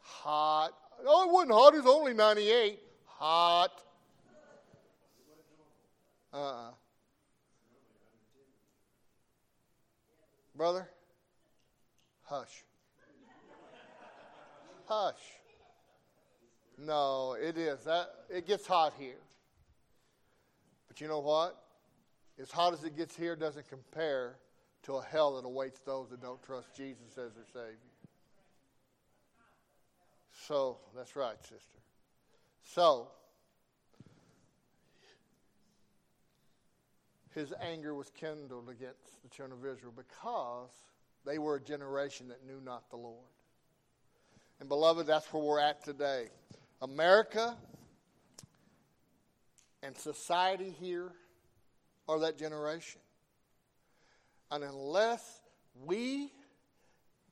Hot. 0.00 0.72
Oh, 1.06 1.28
it 1.28 1.32
wasn't 1.32 1.52
hot. 1.52 1.74
It 1.74 1.84
was 1.84 1.86
only 1.86 2.12
98. 2.12 2.80
Hot. 3.06 3.82
Uh-uh. 6.34 6.70
Brother, 10.56 10.88
hush. 12.24 12.64
Hush. 14.86 15.14
No, 16.78 17.36
it 17.40 17.56
is. 17.56 17.84
That 17.84 18.10
it 18.28 18.46
gets 18.46 18.66
hot 18.66 18.94
here. 18.98 19.16
But 20.96 21.02
you 21.02 21.08
know 21.08 21.20
what? 21.20 21.62
as 22.40 22.50
hot 22.50 22.72
as 22.72 22.84
it 22.84 22.96
gets 22.96 23.14
here 23.14 23.36
doesn't 23.36 23.68
compare 23.68 24.36
to 24.84 24.94
a 24.94 25.04
hell 25.04 25.36
that 25.36 25.46
awaits 25.46 25.80
those 25.80 26.08
that 26.10 26.22
don't 26.22 26.42
trust 26.42 26.74
Jesus 26.74 27.18
as 27.18 27.34
their 27.34 27.44
Savior. 27.52 27.76
So, 30.46 30.78
that's 30.94 31.16
right, 31.16 31.38
sister. 31.42 31.80
So, 32.62 33.08
his 37.34 37.52
anger 37.60 37.94
was 37.94 38.10
kindled 38.10 38.68
against 38.68 39.22
the 39.22 39.28
children 39.28 39.58
of 39.58 39.66
Israel 39.66 39.92
because 39.94 40.70
they 41.26 41.38
were 41.38 41.56
a 41.56 41.60
generation 41.60 42.28
that 42.28 42.46
knew 42.46 42.60
not 42.64 42.88
the 42.90 42.96
Lord. 42.96 43.24
And, 44.60 44.68
beloved, 44.68 45.06
that's 45.06 45.30
where 45.32 45.42
we're 45.42 45.60
at 45.60 45.84
today. 45.84 46.28
America 46.80 47.56
and 49.86 49.96
society 49.96 50.74
here 50.80 51.12
or 52.08 52.18
that 52.20 52.36
generation. 52.36 53.00
And 54.50 54.64
unless 54.64 55.40
we 55.84 56.32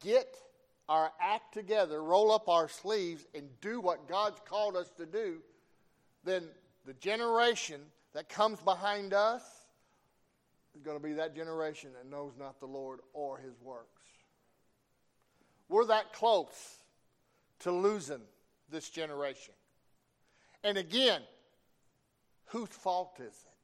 get 0.03 0.37
our 0.89 1.11
act 1.21 1.53
together, 1.53 2.03
roll 2.03 2.31
up 2.31 2.49
our 2.49 2.69
sleeves, 2.69 3.27
and 3.35 3.49
do 3.61 3.81
what 3.81 4.09
God's 4.09 4.41
called 4.45 4.77
us 4.77 4.89
to 4.99 5.07
do, 5.07 5.39
then 6.25 6.45
the 6.87 6.95
generation 6.95 7.81
that 8.13 8.29
comes 8.29 8.61
behind 8.61 9.13
us 9.15 9.43
is 10.77 10.83
going 10.83 10.97
to 10.97 11.03
be 11.03 11.15
that 11.15 11.35
generation 11.35 11.91
that 11.95 12.09
knows 12.09 12.33
not 12.39 12.61
the 12.61 12.67
Lord 12.67 13.01
or 13.13 13.39
his 13.39 13.55
works. 13.63 13.89
We're 15.69 15.87
that 15.87 16.13
close 16.13 16.79
to 17.61 17.73
losing 17.73 18.21
this 18.71 18.91
generation. 18.91 19.55
And 20.63 20.77
again, 20.77 21.23
whose 22.47 22.69
fault 22.69 23.17
is 23.21 23.27
it? 23.27 23.55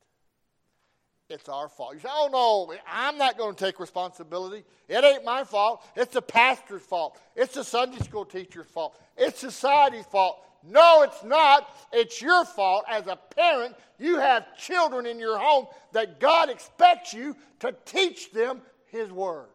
it's 1.31 1.49
our 1.49 1.69
fault. 1.69 1.95
You 1.95 2.01
say, 2.01 2.09
oh 2.11 2.29
no, 2.33 2.75
I'm 2.91 3.17
not 3.17 3.39
going 3.39 3.55
to 3.55 3.65
take 3.65 3.81
responsibility. 3.81 4.65
It 4.89 5.05
ain't 5.05 5.25
my 5.25 5.45
fault. 5.45 5.85
It's 5.97 6.13
the 6.13 6.23
pastor's 6.23 6.83
fault. 6.83 7.19
It's 7.37 7.55
the 7.55 7.65
Sunday 7.65 7.99
school 7.99 8.25
teacher's 8.25 8.67
fault. 8.67 9.01
It's 9.17 9.39
society's 9.39 10.07
fault. 10.07 10.45
No, 10.69 11.03
it's 11.03 11.25
not. 11.25 11.69
It's 11.93 12.21
your 12.21 12.45
fault. 12.45 12.85
As 12.89 13.07
a 13.07 13.17
parent, 13.17 13.77
you 13.99 14.19
have 14.19 14.57
children 14.57 15.07
in 15.07 15.19
your 15.19 15.39
home 15.39 15.67
that 15.93 16.21
God 16.21 16.51
expects 16.51 17.15
you 17.15 17.37
to 17.61 17.75
teach 17.85 18.33
them 18.33 18.61
His 18.87 19.11
Word. 19.11 19.47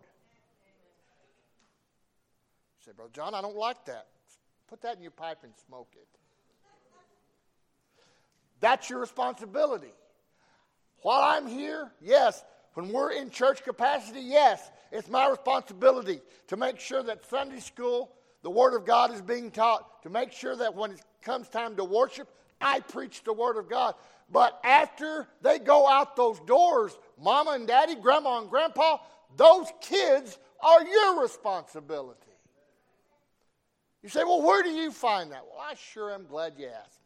You 2.80 2.86
say, 2.86 2.92
Brother 2.96 3.12
John, 3.14 3.36
I 3.36 3.42
don't 3.42 3.58
like 3.58 3.86
that. 3.86 4.08
Put 4.68 4.82
that 4.82 4.96
in 4.98 5.04
your 5.04 5.12
pipe 5.12 5.40
and 5.44 5.54
smoke 5.68 5.90
it. 5.94 6.08
That's 8.60 8.89
your 8.89 9.00
responsibility. 9.00 9.94
While 11.02 11.22
I'm 11.22 11.48
here, 11.48 11.91
yes. 12.02 12.44
When 12.74 12.89
we're 12.89 13.12
in 13.12 13.30
church 13.30 13.63
capacity, 13.63 14.22
yes. 14.22 14.72
It's 14.91 15.10
my 15.10 15.30
responsibility 15.30 16.22
to 16.48 16.58
make 16.58 16.80
sure 16.80 17.04
that 17.04 17.26
Sunday 17.30 17.60
school, 17.60 18.12
the 18.44 18.50
Word 18.50 18.76
of 18.76 18.86
God 18.86 19.13
is 19.13 19.22
being 19.22 19.52
taught, 19.52 20.04
to 20.04 20.10
make 20.10 20.32
sure 20.32 20.56
that 20.56 20.76
when 20.76 20.91
it 20.91 21.02
comes 21.22 21.48
time 21.48 21.76
to 21.76 21.84
worship, 21.84 22.28
I 22.60 22.80
preach 22.80 23.24
the 23.24 23.34
Word 23.34 23.58
of 23.58 23.70
God. 23.70 23.96
But 24.32 24.60
after 24.63 25.28
they 25.41 25.60
go 25.60 25.88
out 25.88 26.15
those 26.15 26.39
doors, 26.41 26.98
mama 27.22 27.52
and 27.52 27.68
daddy, 27.68 27.96
grandma 27.96 28.39
and 28.39 28.50
grandpa, 28.50 28.98
those 29.38 29.68
kids 29.82 30.38
are 30.62 30.84
your 30.84 31.22
responsibility. 31.22 32.20
You 34.02 34.10
say, 34.10 34.24
well, 34.24 34.41
where 34.41 34.63
do 34.63 34.70
you 34.70 34.91
find 34.91 35.32
that? 35.32 35.44
Well, 35.50 35.60
I 35.60 35.76
sure 35.76 36.13
am 36.13 36.26
glad 36.26 36.54
you 36.58 36.68
asked. 36.68 37.00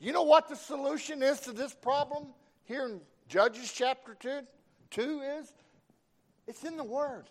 You 0.00 0.12
know 0.12 0.22
what 0.22 0.48
the 0.48 0.56
solution 0.56 1.22
is 1.22 1.40
to 1.40 1.52
this 1.52 1.74
problem? 1.74 2.28
here 2.68 2.84
in 2.84 3.00
Judges 3.28 3.72
chapter 3.72 4.14
2, 4.20 4.40
2 4.90 5.20
is 5.40 5.52
it's 6.46 6.64
in 6.64 6.76
the 6.76 6.84
Word. 6.84 7.24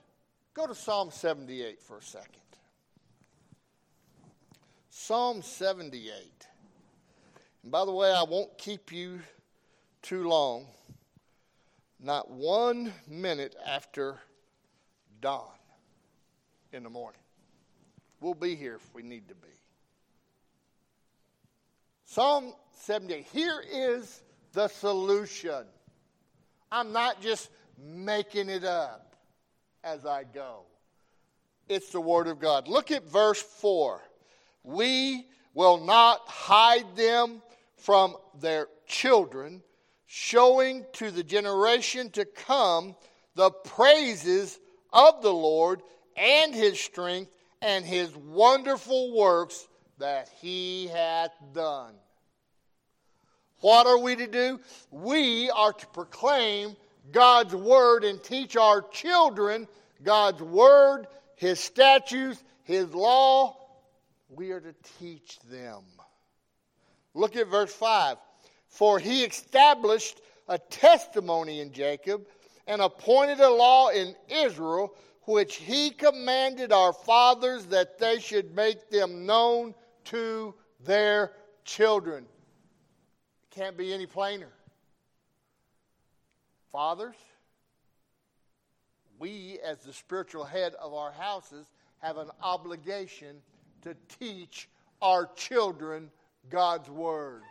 Go 0.53 0.65
to 0.65 0.75
Psalm 0.75 1.12
78 1.12 1.80
for 1.80 1.99
a 1.99 2.01
second. 2.01 2.41
Psalm 4.89 5.43
78. 5.43 6.12
And 7.62 7.71
by 7.71 7.86
the 7.86 7.91
way, 7.91 8.12
I 8.12 8.23
won't 8.23 8.58
keep 8.58 8.91
you 8.91 9.19
too 10.01 10.27
long. 10.27 10.65
Not 11.99 12.30
one 12.30 12.91
minute 13.08 13.56
after 13.65 14.17
dawn 15.21 15.45
in 16.73 16.84
the 16.84 16.89
morning. 16.89 17.21
We'll 18.19 18.34
be 18.34 18.56
here 18.56 18.75
if 18.75 18.93
we 18.95 19.03
need 19.03 19.27
to 19.30 19.36
be. 19.36 19.57
Psalm 22.17 22.51
70 22.71 23.27
Here 23.32 23.63
is 23.71 24.23
the 24.51 24.69
solution. 24.69 25.65
I'm 26.71 26.91
not 26.91 27.21
just 27.21 27.51
making 27.77 28.49
it 28.49 28.63
up 28.63 29.15
as 29.84 30.03
I 30.03 30.23
go. 30.23 30.62
It's 31.69 31.91
the 31.91 32.01
Word 32.01 32.25
of 32.25 32.39
God. 32.39 32.67
Look 32.67 32.89
at 32.89 33.03
verse 33.03 33.39
4. 33.39 34.01
We 34.63 35.27
will 35.53 35.77
not 35.77 36.21
hide 36.25 36.95
them 36.95 37.43
from 37.75 38.15
their 38.39 38.67
children, 38.88 39.62
showing 40.08 40.88
to 40.93 41.12
the 41.12 41.23
generation 41.23 42.10
to 42.13 42.25
come 42.25 42.95
the 43.36 43.51
praises 43.51 44.58
of 44.91 45.21
the 45.21 45.32
Lord 45.32 45.84
and 46.15 46.56
his 46.56 46.80
strength 46.80 47.30
and 47.62 47.86
his 47.86 48.15
wonderful 48.15 49.15
works 49.15 49.67
that 49.99 50.30
he 50.41 50.88
hath 50.88 51.32
done. 51.53 51.93
What 53.62 53.88
are 53.88 54.00
we 54.00 54.15
to 54.15 54.28
do? 54.28 54.60
We 54.91 55.50
are 55.50 55.74
to 55.74 55.88
proclaim 55.88 56.76
God's 57.12 57.56
word 57.56 58.04
and 58.04 58.22
teach 58.22 58.56
our 58.56 58.82
children 58.82 59.67
God's 60.04 60.41
word, 60.41 61.08
his 61.36 61.60
statutes, 61.60 62.43
his 62.63 62.93
law. 62.93 63.58
We 64.30 64.52
are 64.52 64.60
to 64.60 64.76
teach 65.00 65.39
them. 65.50 65.84
Look 67.13 67.36
at 67.36 67.48
verse 67.48 67.74
5. 67.74 68.17
For 68.67 69.00
he 69.00 69.24
established 69.24 70.22
a 70.48 70.60
testimony 70.60 71.62
in 71.62 71.72
Jacob 71.72 72.28
and 72.67 72.82
appointed 72.82 73.39
a 73.39 73.50
law 73.50 73.89
in 73.89 74.15
Israel, 74.30 74.93
which 75.24 75.56
he 75.56 75.89
commanded 75.89 76.72
our 76.72 76.93
fathers 76.93 77.65
that 77.67 77.98
they 77.98 78.20
should 78.20 78.56
make 78.56 78.89
them 78.89 79.26
known 79.26 79.74
to 80.06 80.54
their 80.86 81.32
children. 81.65 82.26
Can't 83.58 83.76
be 83.76 83.91
any 83.91 84.06
plainer. 84.06 84.52
Fathers, 86.72 87.15
we, 89.17 89.58
as 89.65 89.80
the 89.80 89.93
spiritual 89.93 90.43
head 90.43 90.76
of 90.76 90.93
our 90.93 91.12
houses, 91.12 91.65
have 92.04 92.17
an 92.17 92.30
obligation 92.43 93.38
to 93.82 93.96
teach 94.20 94.70
our 95.02 95.28
children 95.36 96.12
God's 96.52 96.88
Word. 96.88 97.41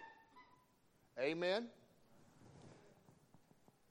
Amen. 1.18 1.66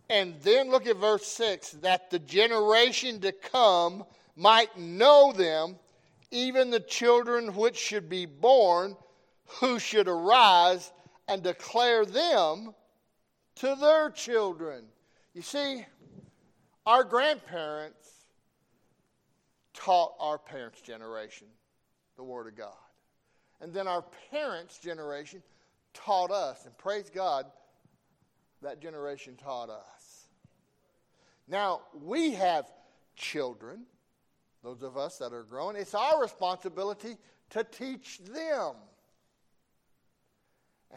And 0.09 0.35
then 0.41 0.71
look 0.71 0.87
at 0.87 0.95
verse 0.95 1.27
6 1.27 1.71
that 1.81 2.11
the 2.11 2.19
generation 2.19 3.19
to 3.21 3.33
come 3.33 4.05
might 4.37 4.79
know 4.79 5.33
them, 5.33 5.75
even 6.31 6.69
the 6.69 6.79
children 6.79 7.55
which 7.55 7.75
should 7.75 8.07
be 8.07 8.25
born, 8.25 8.95
who 9.59 9.79
should 9.79 10.07
arise 10.07 10.93
and 11.27 11.41
declare 11.41 12.05
them 12.05 12.73
to 13.55 13.75
their 13.79 14.09
children. 14.09 14.85
You 15.33 15.41
see, 15.41 15.85
our 16.85 17.03
grandparents 17.03 18.09
taught 19.73 20.13
our 20.19 20.37
parents' 20.37 20.81
generation 20.81 21.47
the 22.15 22.23
Word 22.23 22.47
of 22.47 22.55
God. 22.55 22.73
And 23.61 23.73
then 23.73 23.87
our 23.87 24.03
parents' 24.31 24.77
generation 24.77 25.41
taught 25.93 26.31
us. 26.31 26.65
And 26.65 26.77
praise 26.77 27.09
God, 27.09 27.45
that 28.61 28.81
generation 28.81 29.35
taught 29.35 29.69
us. 29.69 30.27
Now, 31.47 31.81
we 32.01 32.33
have 32.33 32.65
children, 33.15 33.83
those 34.63 34.81
of 34.81 34.97
us 34.97 35.17
that 35.19 35.33
are 35.33 35.43
grown. 35.43 35.75
It's 35.75 35.93
our 35.93 36.21
responsibility 36.21 37.17
to 37.51 37.63
teach 37.63 38.19
them. 38.19 38.73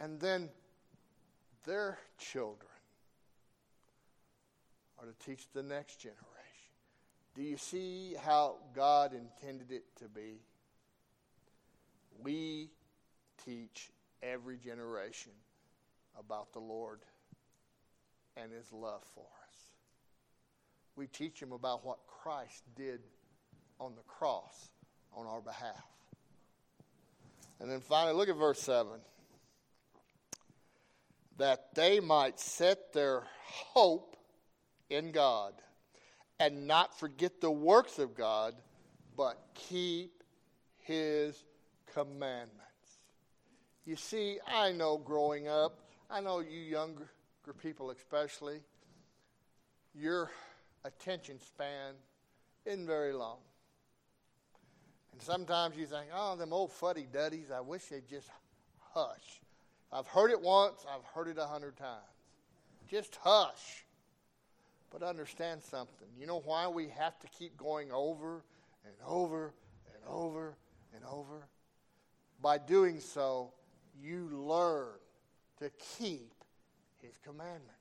And 0.01 0.19
then 0.19 0.49
their 1.65 1.97
children 2.17 2.71
are 4.97 5.05
to 5.05 5.25
teach 5.25 5.47
the 5.53 5.63
next 5.63 5.97
generation. 5.97 6.25
Do 7.35 7.43
you 7.43 7.57
see 7.57 8.15
how 8.21 8.55
God 8.73 9.13
intended 9.13 9.71
it 9.71 9.83
to 9.97 10.05
be? 10.05 10.39
We 12.21 12.69
teach 13.45 13.91
every 14.23 14.57
generation 14.57 15.31
about 16.17 16.53
the 16.53 16.59
Lord 16.59 16.99
and 18.37 18.51
His 18.51 18.71
love 18.71 19.03
for 19.13 19.21
us. 19.21 19.55
We 20.95 21.07
teach 21.07 21.39
them 21.39 21.51
about 21.51 21.85
what 21.85 21.99
Christ 22.07 22.63
did 22.75 23.01
on 23.79 23.95
the 23.95 24.01
cross 24.03 24.69
on 25.13 25.25
our 25.27 25.41
behalf. 25.41 25.85
And 27.59 27.69
then 27.69 27.81
finally, 27.81 28.15
look 28.15 28.29
at 28.29 28.37
verse 28.37 28.59
7 28.59 28.99
that 31.39 31.73
they 31.73 31.99
might 31.99 32.39
set 32.39 32.93
their 32.93 33.23
hope 33.45 34.17
in 34.89 35.11
God 35.11 35.53
and 36.39 36.67
not 36.67 36.97
forget 36.99 37.41
the 37.41 37.49
works 37.49 37.97
of 37.97 38.15
God, 38.15 38.53
but 39.17 39.39
keep 39.53 40.23
His 40.79 41.43
commandments. 41.93 42.55
You 43.85 43.95
see, 43.95 44.37
I 44.47 44.71
know 44.73 44.97
growing 44.97 45.47
up, 45.47 45.79
I 46.09 46.21
know 46.21 46.39
you 46.39 46.59
younger 46.59 47.09
people 47.63 47.89
especially, 47.89 48.59
your 49.95 50.29
attention 50.85 51.39
span 51.41 51.95
isn't 52.65 52.85
very 52.85 53.11
long. 53.11 53.37
And 55.13 55.21
sometimes 55.21 55.75
you 55.75 55.87
think, 55.87 56.09
oh, 56.13 56.35
them 56.35 56.53
old 56.53 56.71
fuddy 56.71 57.07
duddies, 57.11 57.49
I 57.49 57.61
wish 57.61 57.85
they'd 57.85 58.07
just 58.07 58.29
hush. 58.93 59.41
I've 59.91 60.07
heard 60.07 60.31
it 60.31 60.41
once, 60.41 60.85
I've 60.87 61.05
heard 61.15 61.27
it 61.27 61.37
a 61.37 61.45
hundred 61.45 61.77
times. 61.77 62.03
Just 62.89 63.17
hush. 63.21 63.85
But 64.91 65.03
understand 65.03 65.61
something. 65.61 66.07
You 66.19 66.25
know 66.25 66.41
why 66.45 66.67
we 66.67 66.87
have 66.89 67.19
to 67.19 67.27
keep 67.27 67.57
going 67.57 67.91
over 67.91 68.43
and 68.85 68.95
over 69.05 69.53
and 69.93 70.03
over 70.07 70.55
and 70.95 71.03
over? 71.05 71.47
By 72.41 72.57
doing 72.57 72.99
so, 72.99 73.53
you 74.01 74.29
learn 74.31 74.87
to 75.59 75.69
keep 75.97 76.33
his 77.01 77.17
commandments. 77.23 77.73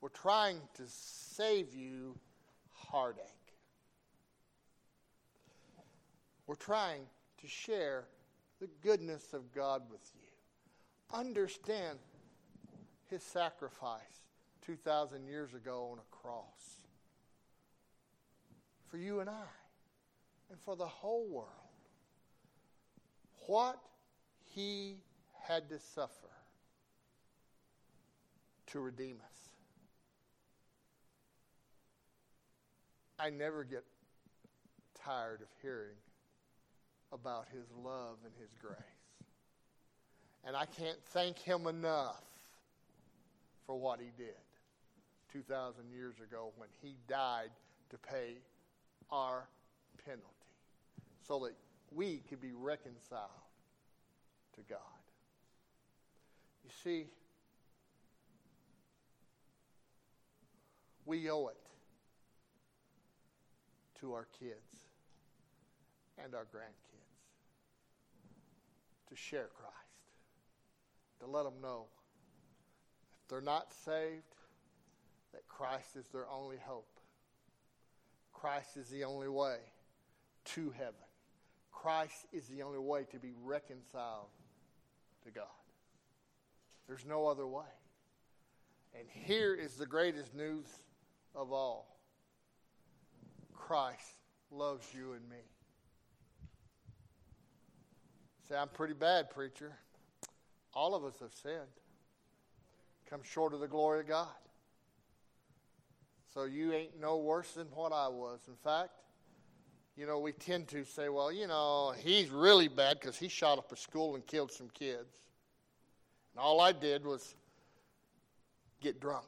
We're 0.00 0.08
trying 0.08 0.60
to 0.74 0.82
save 0.86 1.74
you 1.74 2.18
heartache. 2.72 3.22
We're 6.46 6.54
trying 6.56 7.02
to 7.40 7.46
share 7.46 8.04
the 8.60 8.68
goodness 8.82 9.32
of 9.32 9.52
God 9.54 9.82
with 9.90 10.10
you. 10.14 10.31
Understand 11.10 11.98
his 13.10 13.22
sacrifice 13.22 14.00
2,000 14.66 15.26
years 15.26 15.54
ago 15.54 15.90
on 15.92 15.98
a 15.98 16.16
cross 16.16 16.80
for 18.88 18.98
you 18.98 19.20
and 19.20 19.30
I 19.30 19.48
and 20.50 20.60
for 20.60 20.76
the 20.76 20.86
whole 20.86 21.26
world. 21.26 21.48
What 23.46 23.78
he 24.54 24.98
had 25.42 25.68
to 25.70 25.78
suffer 25.78 26.30
to 28.66 28.80
redeem 28.80 29.16
us. 29.16 29.50
I 33.18 33.30
never 33.30 33.64
get 33.64 33.84
tired 35.04 35.42
of 35.42 35.48
hearing 35.60 35.96
about 37.12 37.46
his 37.52 37.66
love 37.84 38.16
and 38.24 38.32
his 38.40 38.50
grace. 38.60 38.76
And 40.44 40.56
I 40.56 40.66
can't 40.66 40.98
thank 41.10 41.38
him 41.38 41.66
enough 41.66 42.22
for 43.66 43.78
what 43.78 44.00
he 44.00 44.10
did 44.16 44.34
2,000 45.32 45.84
years 45.92 46.14
ago 46.20 46.52
when 46.56 46.68
he 46.82 46.96
died 47.08 47.50
to 47.90 47.98
pay 47.98 48.38
our 49.10 49.46
penalty 50.04 50.26
so 51.26 51.40
that 51.40 51.54
we 51.94 52.22
could 52.28 52.40
be 52.40 52.52
reconciled 52.52 53.30
to 54.56 54.62
God. 54.68 54.78
You 56.64 56.70
see, 56.82 57.06
we 61.04 61.30
owe 61.30 61.48
it 61.48 61.56
to 64.00 64.12
our 64.14 64.26
kids 64.38 64.86
and 66.22 66.34
our 66.34 66.44
grandkids 66.44 67.02
to 69.08 69.16
share 69.16 69.48
Christ, 69.56 69.81
to 71.22 71.30
let 71.30 71.44
them 71.44 71.60
know 71.62 71.86
if 73.22 73.28
they're 73.28 73.40
not 73.40 73.72
saved, 73.84 74.22
that 75.32 75.46
Christ 75.48 75.96
is 75.96 76.06
their 76.08 76.28
only 76.28 76.56
hope. 76.56 76.98
Christ 78.32 78.76
is 78.76 78.88
the 78.88 79.04
only 79.04 79.28
way 79.28 79.56
to 80.46 80.70
heaven. 80.70 80.94
Christ 81.70 82.26
is 82.32 82.46
the 82.48 82.62
only 82.62 82.78
way 82.78 83.04
to 83.12 83.18
be 83.18 83.32
reconciled 83.42 84.26
to 85.24 85.30
God. 85.30 85.46
There's 86.88 87.06
no 87.06 87.26
other 87.26 87.46
way. 87.46 87.64
And 88.98 89.06
here 89.08 89.54
is 89.54 89.74
the 89.74 89.86
greatest 89.86 90.34
news 90.34 90.66
of 91.34 91.52
all 91.52 91.96
Christ 93.54 94.18
loves 94.50 94.86
you 94.92 95.12
and 95.12 95.26
me. 95.30 95.36
Say, 98.48 98.56
I'm 98.56 98.68
pretty 98.68 98.94
bad, 98.94 99.30
preacher. 99.30 99.72
All 100.74 100.94
of 100.94 101.04
us 101.04 101.14
have 101.20 101.32
sinned. 101.32 101.56
Come 103.08 103.20
short 103.22 103.52
of 103.52 103.60
the 103.60 103.68
glory 103.68 104.00
of 104.00 104.08
God. 104.08 104.28
So 106.32 106.44
you 106.44 106.72
ain't 106.72 106.98
no 106.98 107.18
worse 107.18 107.52
than 107.52 107.66
what 107.74 107.92
I 107.92 108.08
was. 108.08 108.40
In 108.48 108.54
fact, 108.64 108.90
you 109.96 110.06
know, 110.06 110.18
we 110.18 110.32
tend 110.32 110.68
to 110.68 110.84
say, 110.84 111.10
well, 111.10 111.30
you 111.30 111.46
know, 111.46 111.92
he's 111.98 112.30
really 112.30 112.68
bad 112.68 112.98
because 112.98 113.18
he 113.18 113.28
shot 113.28 113.58
up 113.58 113.70
a 113.70 113.76
school 113.76 114.14
and 114.14 114.26
killed 114.26 114.50
some 114.50 114.70
kids. 114.70 115.20
And 116.34 116.40
all 116.40 116.60
I 116.60 116.72
did 116.72 117.04
was 117.04 117.34
get 118.80 119.00
drunk. 119.00 119.26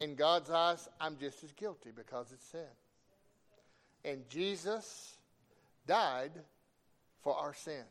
In 0.00 0.14
God's 0.14 0.50
eyes, 0.50 0.88
I'm 1.00 1.18
just 1.18 1.44
as 1.44 1.52
guilty 1.52 1.90
because 1.94 2.32
it's 2.32 2.46
sin. 2.46 2.60
And 4.04 4.28
Jesus 4.30 5.16
died 5.86 6.32
for 7.22 7.36
our 7.36 7.54
sins. 7.54 7.84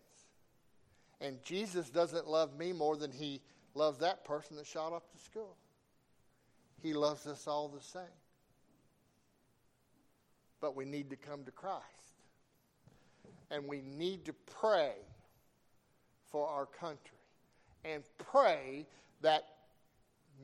And 1.21 1.41
Jesus 1.43 1.89
doesn't 1.89 2.27
love 2.27 2.57
me 2.57 2.73
more 2.73 2.97
than 2.97 3.11
he 3.11 3.41
loves 3.75 3.99
that 3.99 4.25
person 4.25 4.57
that 4.57 4.65
shot 4.65 4.91
up 4.91 5.03
the 5.13 5.19
school. 5.19 5.55
He 6.81 6.93
loves 6.93 7.27
us 7.27 7.47
all 7.47 7.67
the 7.67 7.81
same. 7.81 8.01
But 10.59 10.75
we 10.75 10.83
need 10.83 11.11
to 11.11 11.15
come 11.15 11.43
to 11.45 11.51
Christ. 11.51 11.85
And 13.51 13.67
we 13.67 13.81
need 13.81 14.25
to 14.25 14.33
pray 14.59 14.93
for 16.31 16.47
our 16.47 16.65
country. 16.65 17.17
And 17.85 18.03
pray 18.17 18.87
that 19.21 19.43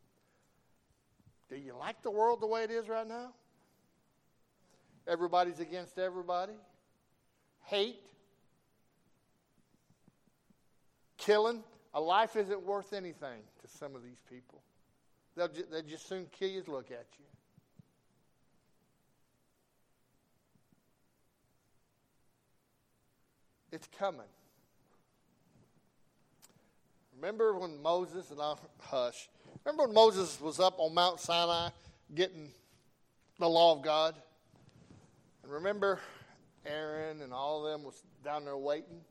do 1.50 1.56
you 1.56 1.76
like 1.78 2.02
the 2.02 2.12
world 2.12 2.42
the 2.42 2.48
way 2.48 2.64
it 2.64 2.72
is 2.72 2.88
right 2.88 3.08
now? 3.08 3.34
Everybody's 5.08 5.60
against 5.60 6.00
everybody. 6.00 6.54
Hate. 7.66 8.00
Killing. 11.22 11.64
A 11.94 12.02
life 12.02 12.36
isn't 12.36 12.64
worth 12.64 12.94
anything 12.94 13.42
to 13.62 13.68
some 13.68 13.96
of 13.96 14.04
these 14.04 14.22
people. 14.30 14.62
They'll, 15.36 15.48
ju- 15.48 15.66
they'll 15.72 15.84
just 15.84 16.08
soon 16.08 16.26
kill 16.32 16.50
you 16.50 16.62
to 16.62 16.72
look 16.72 16.90
at 16.90 17.06
you. 17.20 17.26
It's 23.72 23.88
coming. 23.98 24.22
Remember 27.16 27.54
when 27.56 27.82
Moses, 27.82 28.32
and 28.32 28.42
I'll 28.42 28.60
hush, 28.80 29.30
remember 29.64 29.86
when 29.86 29.94
Moses 29.94 30.42
was 30.42 30.60
up 30.60 30.76
on 30.80 30.94
Mount 30.94 31.20
Sinai 31.20 31.70
getting 32.16 32.50
the 33.38 33.48
law 33.48 33.76
of 33.76 33.84
God? 33.84 34.16
And 35.44 35.52
remember 35.52 36.00
Aaron 36.66 37.22
and 37.22 37.32
all 37.32 37.66
of 37.66 37.72
them 37.72 37.84
was 37.84 38.02
down 38.24 38.44
there 38.44 38.58
waiting? 38.58 39.02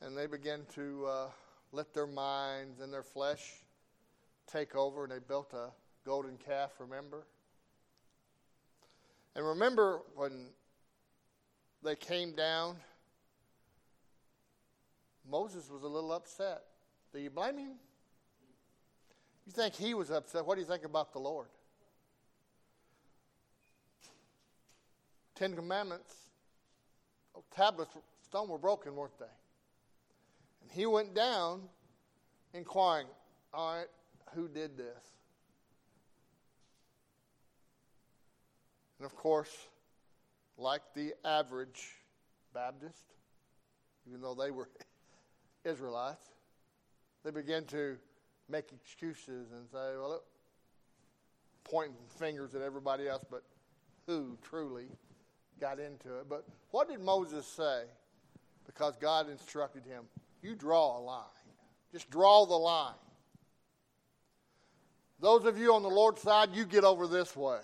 And 0.00 0.16
they 0.16 0.26
began 0.26 0.60
to 0.74 1.06
uh, 1.06 1.26
let 1.72 1.94
their 1.94 2.06
minds 2.06 2.80
and 2.80 2.92
their 2.92 3.02
flesh 3.02 3.62
take 4.46 4.76
over, 4.76 5.04
and 5.04 5.12
they 5.12 5.18
built 5.18 5.52
a 5.52 5.70
golden 6.04 6.36
calf, 6.36 6.72
remember? 6.78 7.26
And 9.34 9.46
remember 9.46 10.00
when 10.14 10.46
they 11.82 11.96
came 11.96 12.32
down, 12.34 12.76
Moses 15.28 15.68
was 15.70 15.82
a 15.82 15.88
little 15.88 16.12
upset. 16.12 16.62
Do 17.12 17.18
you 17.18 17.30
blame 17.30 17.58
him? 17.58 17.72
You 19.46 19.52
think 19.52 19.74
he 19.74 19.94
was 19.94 20.10
upset. 20.10 20.44
What 20.44 20.54
do 20.54 20.60
you 20.60 20.66
think 20.66 20.84
about 20.84 21.12
the 21.12 21.18
Lord? 21.18 21.48
Ten 25.34 25.54
Commandments, 25.54 26.14
oh, 27.36 27.44
tablets, 27.54 27.94
stone 28.24 28.48
were 28.48 28.58
broken, 28.58 28.96
weren't 28.96 29.18
they? 29.18 29.26
He 30.76 30.84
went 30.84 31.14
down 31.14 31.62
inquiring, 32.52 33.06
all 33.54 33.78
right, 33.78 33.86
who 34.34 34.46
did 34.46 34.76
this? 34.76 35.14
And 38.98 39.06
of 39.06 39.16
course, 39.16 39.56
like 40.58 40.82
the 40.94 41.14
average 41.24 41.94
Baptist, 42.52 43.14
even 44.06 44.20
though 44.20 44.34
they 44.34 44.50
were 44.50 44.68
Israelites, 45.64 46.26
they 47.24 47.30
began 47.30 47.64
to 47.64 47.96
make 48.50 48.70
excuses 48.70 49.52
and 49.52 49.66
say, 49.72 49.96
well, 49.98 50.10
look, 50.10 50.24
pointing 51.64 51.96
fingers 52.18 52.54
at 52.54 52.60
everybody 52.60 53.08
else, 53.08 53.24
but 53.30 53.44
who 54.06 54.36
truly 54.42 54.88
got 55.58 55.78
into 55.78 56.18
it. 56.18 56.28
But 56.28 56.44
what 56.70 56.90
did 56.90 57.00
Moses 57.00 57.46
say? 57.46 57.84
Because 58.66 58.94
God 59.00 59.30
instructed 59.30 59.86
him, 59.86 60.04
you 60.42 60.54
draw 60.54 60.98
a 60.98 61.00
line. 61.00 61.24
Just 61.92 62.10
draw 62.10 62.46
the 62.46 62.54
line. 62.54 62.94
Those 65.20 65.44
of 65.46 65.58
you 65.58 65.74
on 65.74 65.82
the 65.82 65.88
Lord's 65.88 66.20
side, 66.20 66.50
you 66.52 66.66
get 66.66 66.84
over 66.84 67.06
this 67.06 67.34
way. 67.34 67.60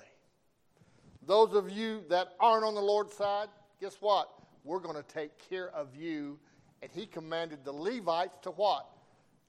Those 1.26 1.54
of 1.54 1.70
you 1.70 2.02
that 2.08 2.34
aren't 2.40 2.64
on 2.64 2.74
the 2.74 2.80
Lord's 2.80 3.14
side, 3.14 3.48
guess 3.80 3.96
what? 4.00 4.28
We're 4.64 4.80
going 4.80 4.96
to 4.96 5.02
take 5.02 5.38
care 5.50 5.70
of 5.70 5.94
you. 5.94 6.38
And 6.80 6.90
he 6.90 7.06
commanded 7.06 7.64
the 7.64 7.72
Levites 7.72 8.38
to 8.42 8.50
what? 8.50 8.88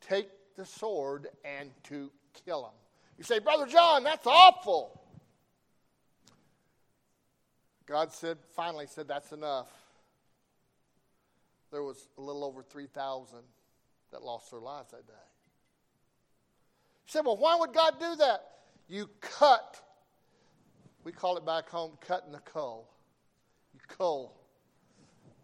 take 0.08 0.30
the 0.56 0.66
sword 0.66 1.28
and 1.44 1.70
to 1.84 2.12
kill 2.46 2.66
him. 2.66 2.74
You 3.18 3.24
say, 3.24 3.40
Brother 3.40 3.66
John, 3.66 4.04
that's 4.04 4.28
awful. 4.28 5.02
God 7.86 8.12
said, 8.12 8.38
finally 8.56 8.88
said, 8.88 9.08
that's 9.08 9.32
enough. 9.32 9.68
There 11.74 11.82
was 11.82 12.08
a 12.20 12.22
little 12.22 12.44
over 12.44 12.62
3,000 12.62 13.40
that 14.12 14.22
lost 14.22 14.52
their 14.52 14.60
lives 14.60 14.92
that 14.92 15.08
day. 15.08 15.14
You 17.08 17.08
said, 17.08 17.26
well, 17.26 17.36
why 17.36 17.56
would 17.56 17.74
God 17.74 17.96
do 18.00 18.16
that? 18.18 18.44
You 18.88 19.10
cut, 19.20 19.82
we 21.04 21.12
call 21.12 21.36
it 21.36 21.46
back 21.48 21.68
home, 21.68 21.98
cutting 22.00 22.32
the 22.32 22.40
cull. 22.40 22.88
You 23.74 23.80
cull. 23.88 24.36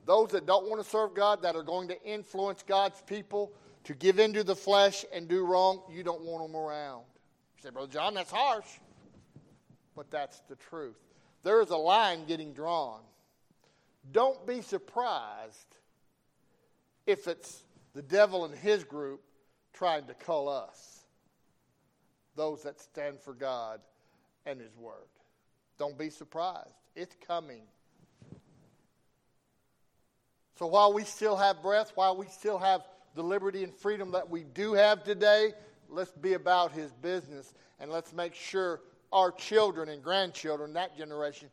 Those 0.05 0.29
that 0.29 0.45
don't 0.45 0.69
want 0.69 0.83
to 0.83 0.87
serve 0.87 1.15
God, 1.15 1.41
that 1.41 1.55
are 1.55 1.63
going 1.63 1.87
to 1.87 1.99
influence 2.03 2.63
God's 2.65 3.01
people, 3.07 3.51
to 3.85 3.95
give 3.95 4.19
into 4.19 4.43
the 4.43 4.55
flesh 4.55 5.05
and 5.11 5.27
do 5.27 5.43
wrong, 5.43 5.81
you 5.91 6.03
don't 6.03 6.21
want 6.21 6.45
them 6.45 6.55
around. 6.55 7.05
You 7.57 7.63
say, 7.63 7.69
Brother 7.71 7.91
John, 7.91 8.13
that's 8.13 8.29
harsh. 8.31 8.67
But 9.95 10.11
that's 10.11 10.41
the 10.47 10.57
truth. 10.57 10.99
There 11.41 11.59
is 11.59 11.71
a 11.71 11.77
line 11.77 12.25
getting 12.27 12.53
drawn. 12.53 13.01
Don't 14.11 14.45
be 14.45 14.61
surprised 14.61 15.78
if 17.05 17.27
it's 17.27 17.63
the 17.93 18.01
devil 18.01 18.45
and 18.45 18.55
his 18.55 18.83
group 18.83 19.21
trying 19.73 20.05
to 20.05 20.13
cull 20.13 20.49
us. 20.49 21.05
those 22.35 22.63
that 22.63 22.79
stand 22.79 23.19
for 23.19 23.33
God 23.33 23.81
and 24.45 24.61
His 24.61 24.75
Word. 24.77 25.09
Don't 25.77 25.97
be 25.97 26.09
surprised. 26.09 26.73
It's 26.95 27.15
coming. 27.27 27.63
So 30.57 30.67
while 30.67 30.93
we 30.93 31.03
still 31.03 31.35
have 31.35 31.61
breath, 31.61 31.91
while 31.95 32.15
we 32.15 32.27
still 32.27 32.57
have 32.57 32.81
the 33.15 33.23
liberty 33.23 33.63
and 33.63 33.73
freedom 33.73 34.11
that 34.11 34.29
we 34.29 34.43
do 34.43 34.73
have 34.73 35.03
today, 35.03 35.53
let's 35.89 36.11
be 36.11 36.33
about 36.33 36.71
His 36.71 36.91
business 36.93 37.53
and 37.79 37.91
let's 37.91 38.13
make 38.13 38.35
sure 38.35 38.81
our 39.11 39.31
children 39.31 39.89
and 39.89 40.03
grandchildren, 40.03 40.73
that 40.73 40.97
generation, 40.97 41.49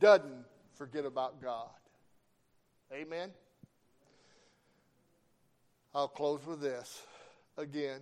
doesn't 0.00 0.44
forget 0.74 1.04
about 1.04 1.40
God. 1.40 1.70
Amen. 2.92 3.30
I'll 5.96 6.08
close 6.08 6.44
with 6.44 6.60
this 6.60 7.02
again. 7.56 8.00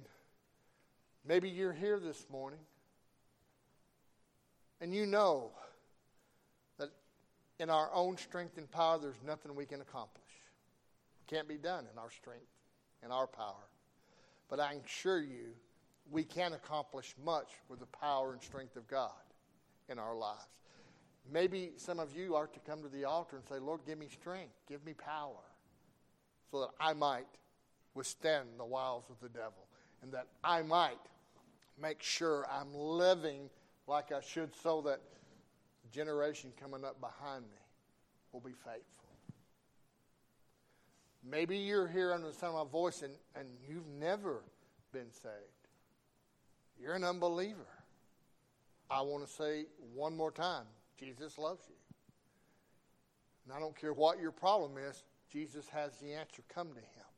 Maybe 1.27 1.51
you're 1.51 1.75
here 1.75 2.01
this 2.01 2.27
morning 2.31 2.61
and 4.81 4.95
you 4.95 5.05
know 5.05 5.51
that 6.79 6.89
in 7.61 7.69
our 7.69 7.91
own 7.93 8.17
strength 8.17 8.57
and 8.57 8.71
power, 8.71 8.99
there's 8.99 9.21
nothing 9.27 9.55
we 9.55 9.67
can 9.67 9.83
accomplish. 9.83 10.25
It 11.21 11.35
can't 11.35 11.47
be 11.47 11.59
done 11.59 11.85
in 11.93 11.99
our 11.99 12.11
strength 12.11 12.47
and 13.03 13.13
our 13.13 13.27
power. 13.27 13.69
But 14.49 14.59
I 14.59 14.77
assure 14.87 15.21
you, 15.21 15.51
we 16.11 16.25
can 16.25 16.55
accomplish 16.55 17.15
much 17.23 17.51
with 17.69 17.81
the 17.81 17.87
power 17.87 18.33
and 18.33 18.43
strength 18.43 18.77
of 18.77 18.89
God 18.89 19.11
in 19.91 19.99
our 19.99 20.17
lives. 20.17 20.63
Maybe 21.31 21.73
some 21.77 22.01
of 22.01 22.17
you 22.17 22.37
are 22.37 22.47
to 22.47 22.61
come 22.61 22.83
to 22.83 22.89
the 22.89 23.05
altar 23.05 23.37
and 23.37 23.47
say, 23.47 23.59
Lord, 23.59 23.81
give 23.87 23.99
me 23.99 24.09
strength, 24.09 24.55
give 24.67 24.83
me 24.83 24.95
power, 24.95 25.45
so 26.51 26.61
that 26.61 26.71
I 26.81 26.95
might 26.95 27.27
withstand 27.95 28.49
the 28.59 28.65
wiles 28.65 29.05
of 29.11 29.21
the 29.21 29.29
devil, 29.29 29.67
and 30.03 30.13
that 30.13 30.27
I 30.43 30.63
might 30.63 30.99
make 31.81 32.03
sure 32.03 32.47
I'm 32.51 32.75
living 32.75 33.51
like 33.87 34.13
I 34.13 34.21
should, 34.21 34.55
so 34.63 34.81
that 34.83 35.01
the 35.83 35.91
generation 35.91 36.53
coming 36.61 36.85
up 36.85 37.01
behind 37.01 37.43
me 37.45 37.59
will 38.33 38.41
be 38.41 38.53
faithful. 38.53 39.03
Maybe 41.25 41.57
you're 41.57 41.87
here 41.87 42.13
under 42.13 42.27
the 42.27 42.33
sound 42.33 42.57
of 42.57 42.67
my 42.67 42.71
voice 42.73 43.03
and, 43.03 43.13
and 43.37 43.47
you've 43.69 43.87
never 43.87 44.43
been 44.93 45.13
saved. 45.13 45.35
You're 46.81 46.95
an 46.95 47.05
unbeliever. 47.05 47.69
I 48.91 49.03
want 49.03 49.27
to 49.27 49.33
say 49.33 49.67
one 49.95 50.17
more 50.17 50.33
time 50.33 50.65
Jesus 50.99 51.39
loves 51.39 51.63
you. 51.69 51.75
And 53.45 53.55
I 53.55 53.61
don't 53.61 53.77
care 53.77 53.93
what 53.93 54.21
your 54.21 54.33
problem 54.33 54.73
is, 54.79 55.05
Jesus 55.31 55.69
has 55.69 55.97
the 55.99 56.13
answer. 56.13 56.43
Come 56.53 56.69
to 56.71 56.81
Him. 56.81 57.12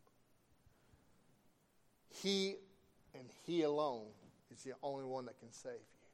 He 2.22 2.56
and 3.14 3.28
He 3.44 3.62
alone 3.62 4.06
is 4.52 4.62
the 4.62 4.72
only 4.82 5.04
one 5.04 5.26
that 5.26 5.38
can 5.38 5.52
save 5.52 5.72
you. 5.72 6.08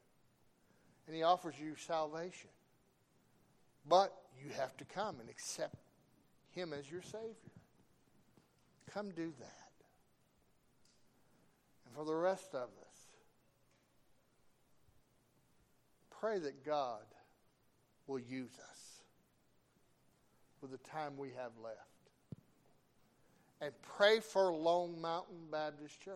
And 1.07 1.17
He 1.17 1.23
offers 1.23 1.55
you 1.59 1.75
salvation. 1.77 2.51
But 3.89 4.15
you 4.43 4.51
have 4.57 4.77
to 4.79 4.85
come 4.85 5.21
and 5.21 5.29
accept 5.29 5.77
Him 6.53 6.73
as 6.73 6.91
your 6.91 7.03
Savior. 7.03 7.35
Come 8.93 9.11
do 9.11 9.33
that. 9.39 9.71
And 11.87 11.95
for 11.95 12.05
the 12.05 12.15
rest 12.15 12.55
of 12.55 12.69
us, 12.69 13.01
pray 16.21 16.39
that 16.39 16.65
God 16.65 17.03
will 18.07 18.19
use 18.19 18.53
us 18.71 19.03
with 20.61 20.71
the 20.71 20.79
time 20.91 21.17
we 21.17 21.29
have 21.29 21.53
left. 21.63 21.79
And 23.61 23.73
pray 23.83 24.21
for 24.21 24.53
Lone 24.53 25.01
Mountain 25.01 25.49
Baptist 25.51 26.01
Church 26.01 26.15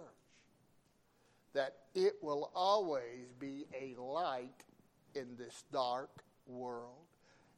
that 1.53 1.76
it 1.95 2.14
will 2.20 2.51
always 2.55 3.32
be 3.38 3.64
a 3.78 4.01
light 4.01 4.64
in 5.14 5.36
this 5.38 5.64
dark 5.72 6.11
world. 6.47 7.07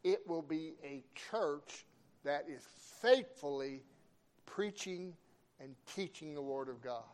It 0.05 0.21
will 0.27 0.43
be 0.43 0.75
a 0.85 1.03
church 1.31 1.87
that 2.25 2.45
is 2.49 2.63
faithfully 3.01 3.83
preaching 4.45 5.15
and 5.61 5.75
teaching 5.95 6.35
the 6.35 6.43
Word 6.43 6.69
of 6.69 6.83
God. 6.83 7.05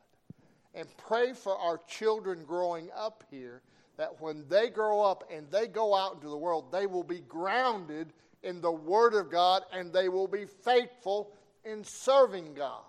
And 0.75 0.87
pray 0.97 1.33
for 1.33 1.57
our 1.57 1.79
children 1.87 2.45
growing 2.45 2.89
up 2.97 3.25
here 3.31 3.63
that 3.97 4.21
when 4.21 4.45
they 4.49 4.69
grow 4.69 5.03
up 5.03 5.25
and 5.33 5.49
they 5.51 5.69
go 5.69 5.95
out 5.95 6.15
into 6.15 6.29
the 6.29 6.37
world, 6.37 6.73
they 6.73 6.87
will 6.87 7.05
be 7.05 7.21
grounded 7.21 8.13
in 8.43 8.61
the 8.61 8.73
Word 8.73 9.15
of 9.15 9.31
God 9.31 9.63
and 9.73 9.93
they 9.93 10.09
will 10.09 10.27
be 10.27 10.47
faithful 10.47 11.33
in 11.65 11.85
serving 11.85 12.55
God. 12.55 12.83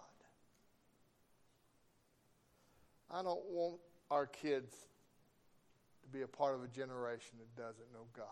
I 3.12 3.22
don't 3.22 3.46
want 3.52 3.80
our 4.10 4.26
kids 4.26 4.74
to 6.02 6.08
be 6.10 6.24
a 6.24 6.28
part 6.28 6.56
of 6.56 6.64
a 6.64 6.68
generation 6.68 7.38
that 7.38 7.62
doesn't 7.62 7.94
know 7.94 8.06
God. 8.16 8.26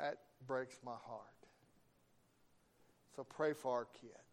That 0.00 0.18
breaks 0.46 0.76
my 0.84 0.94
heart. 1.04 1.26
So 3.16 3.24
pray 3.24 3.52
for 3.52 3.72
our 3.72 3.86
kids. 4.00 4.31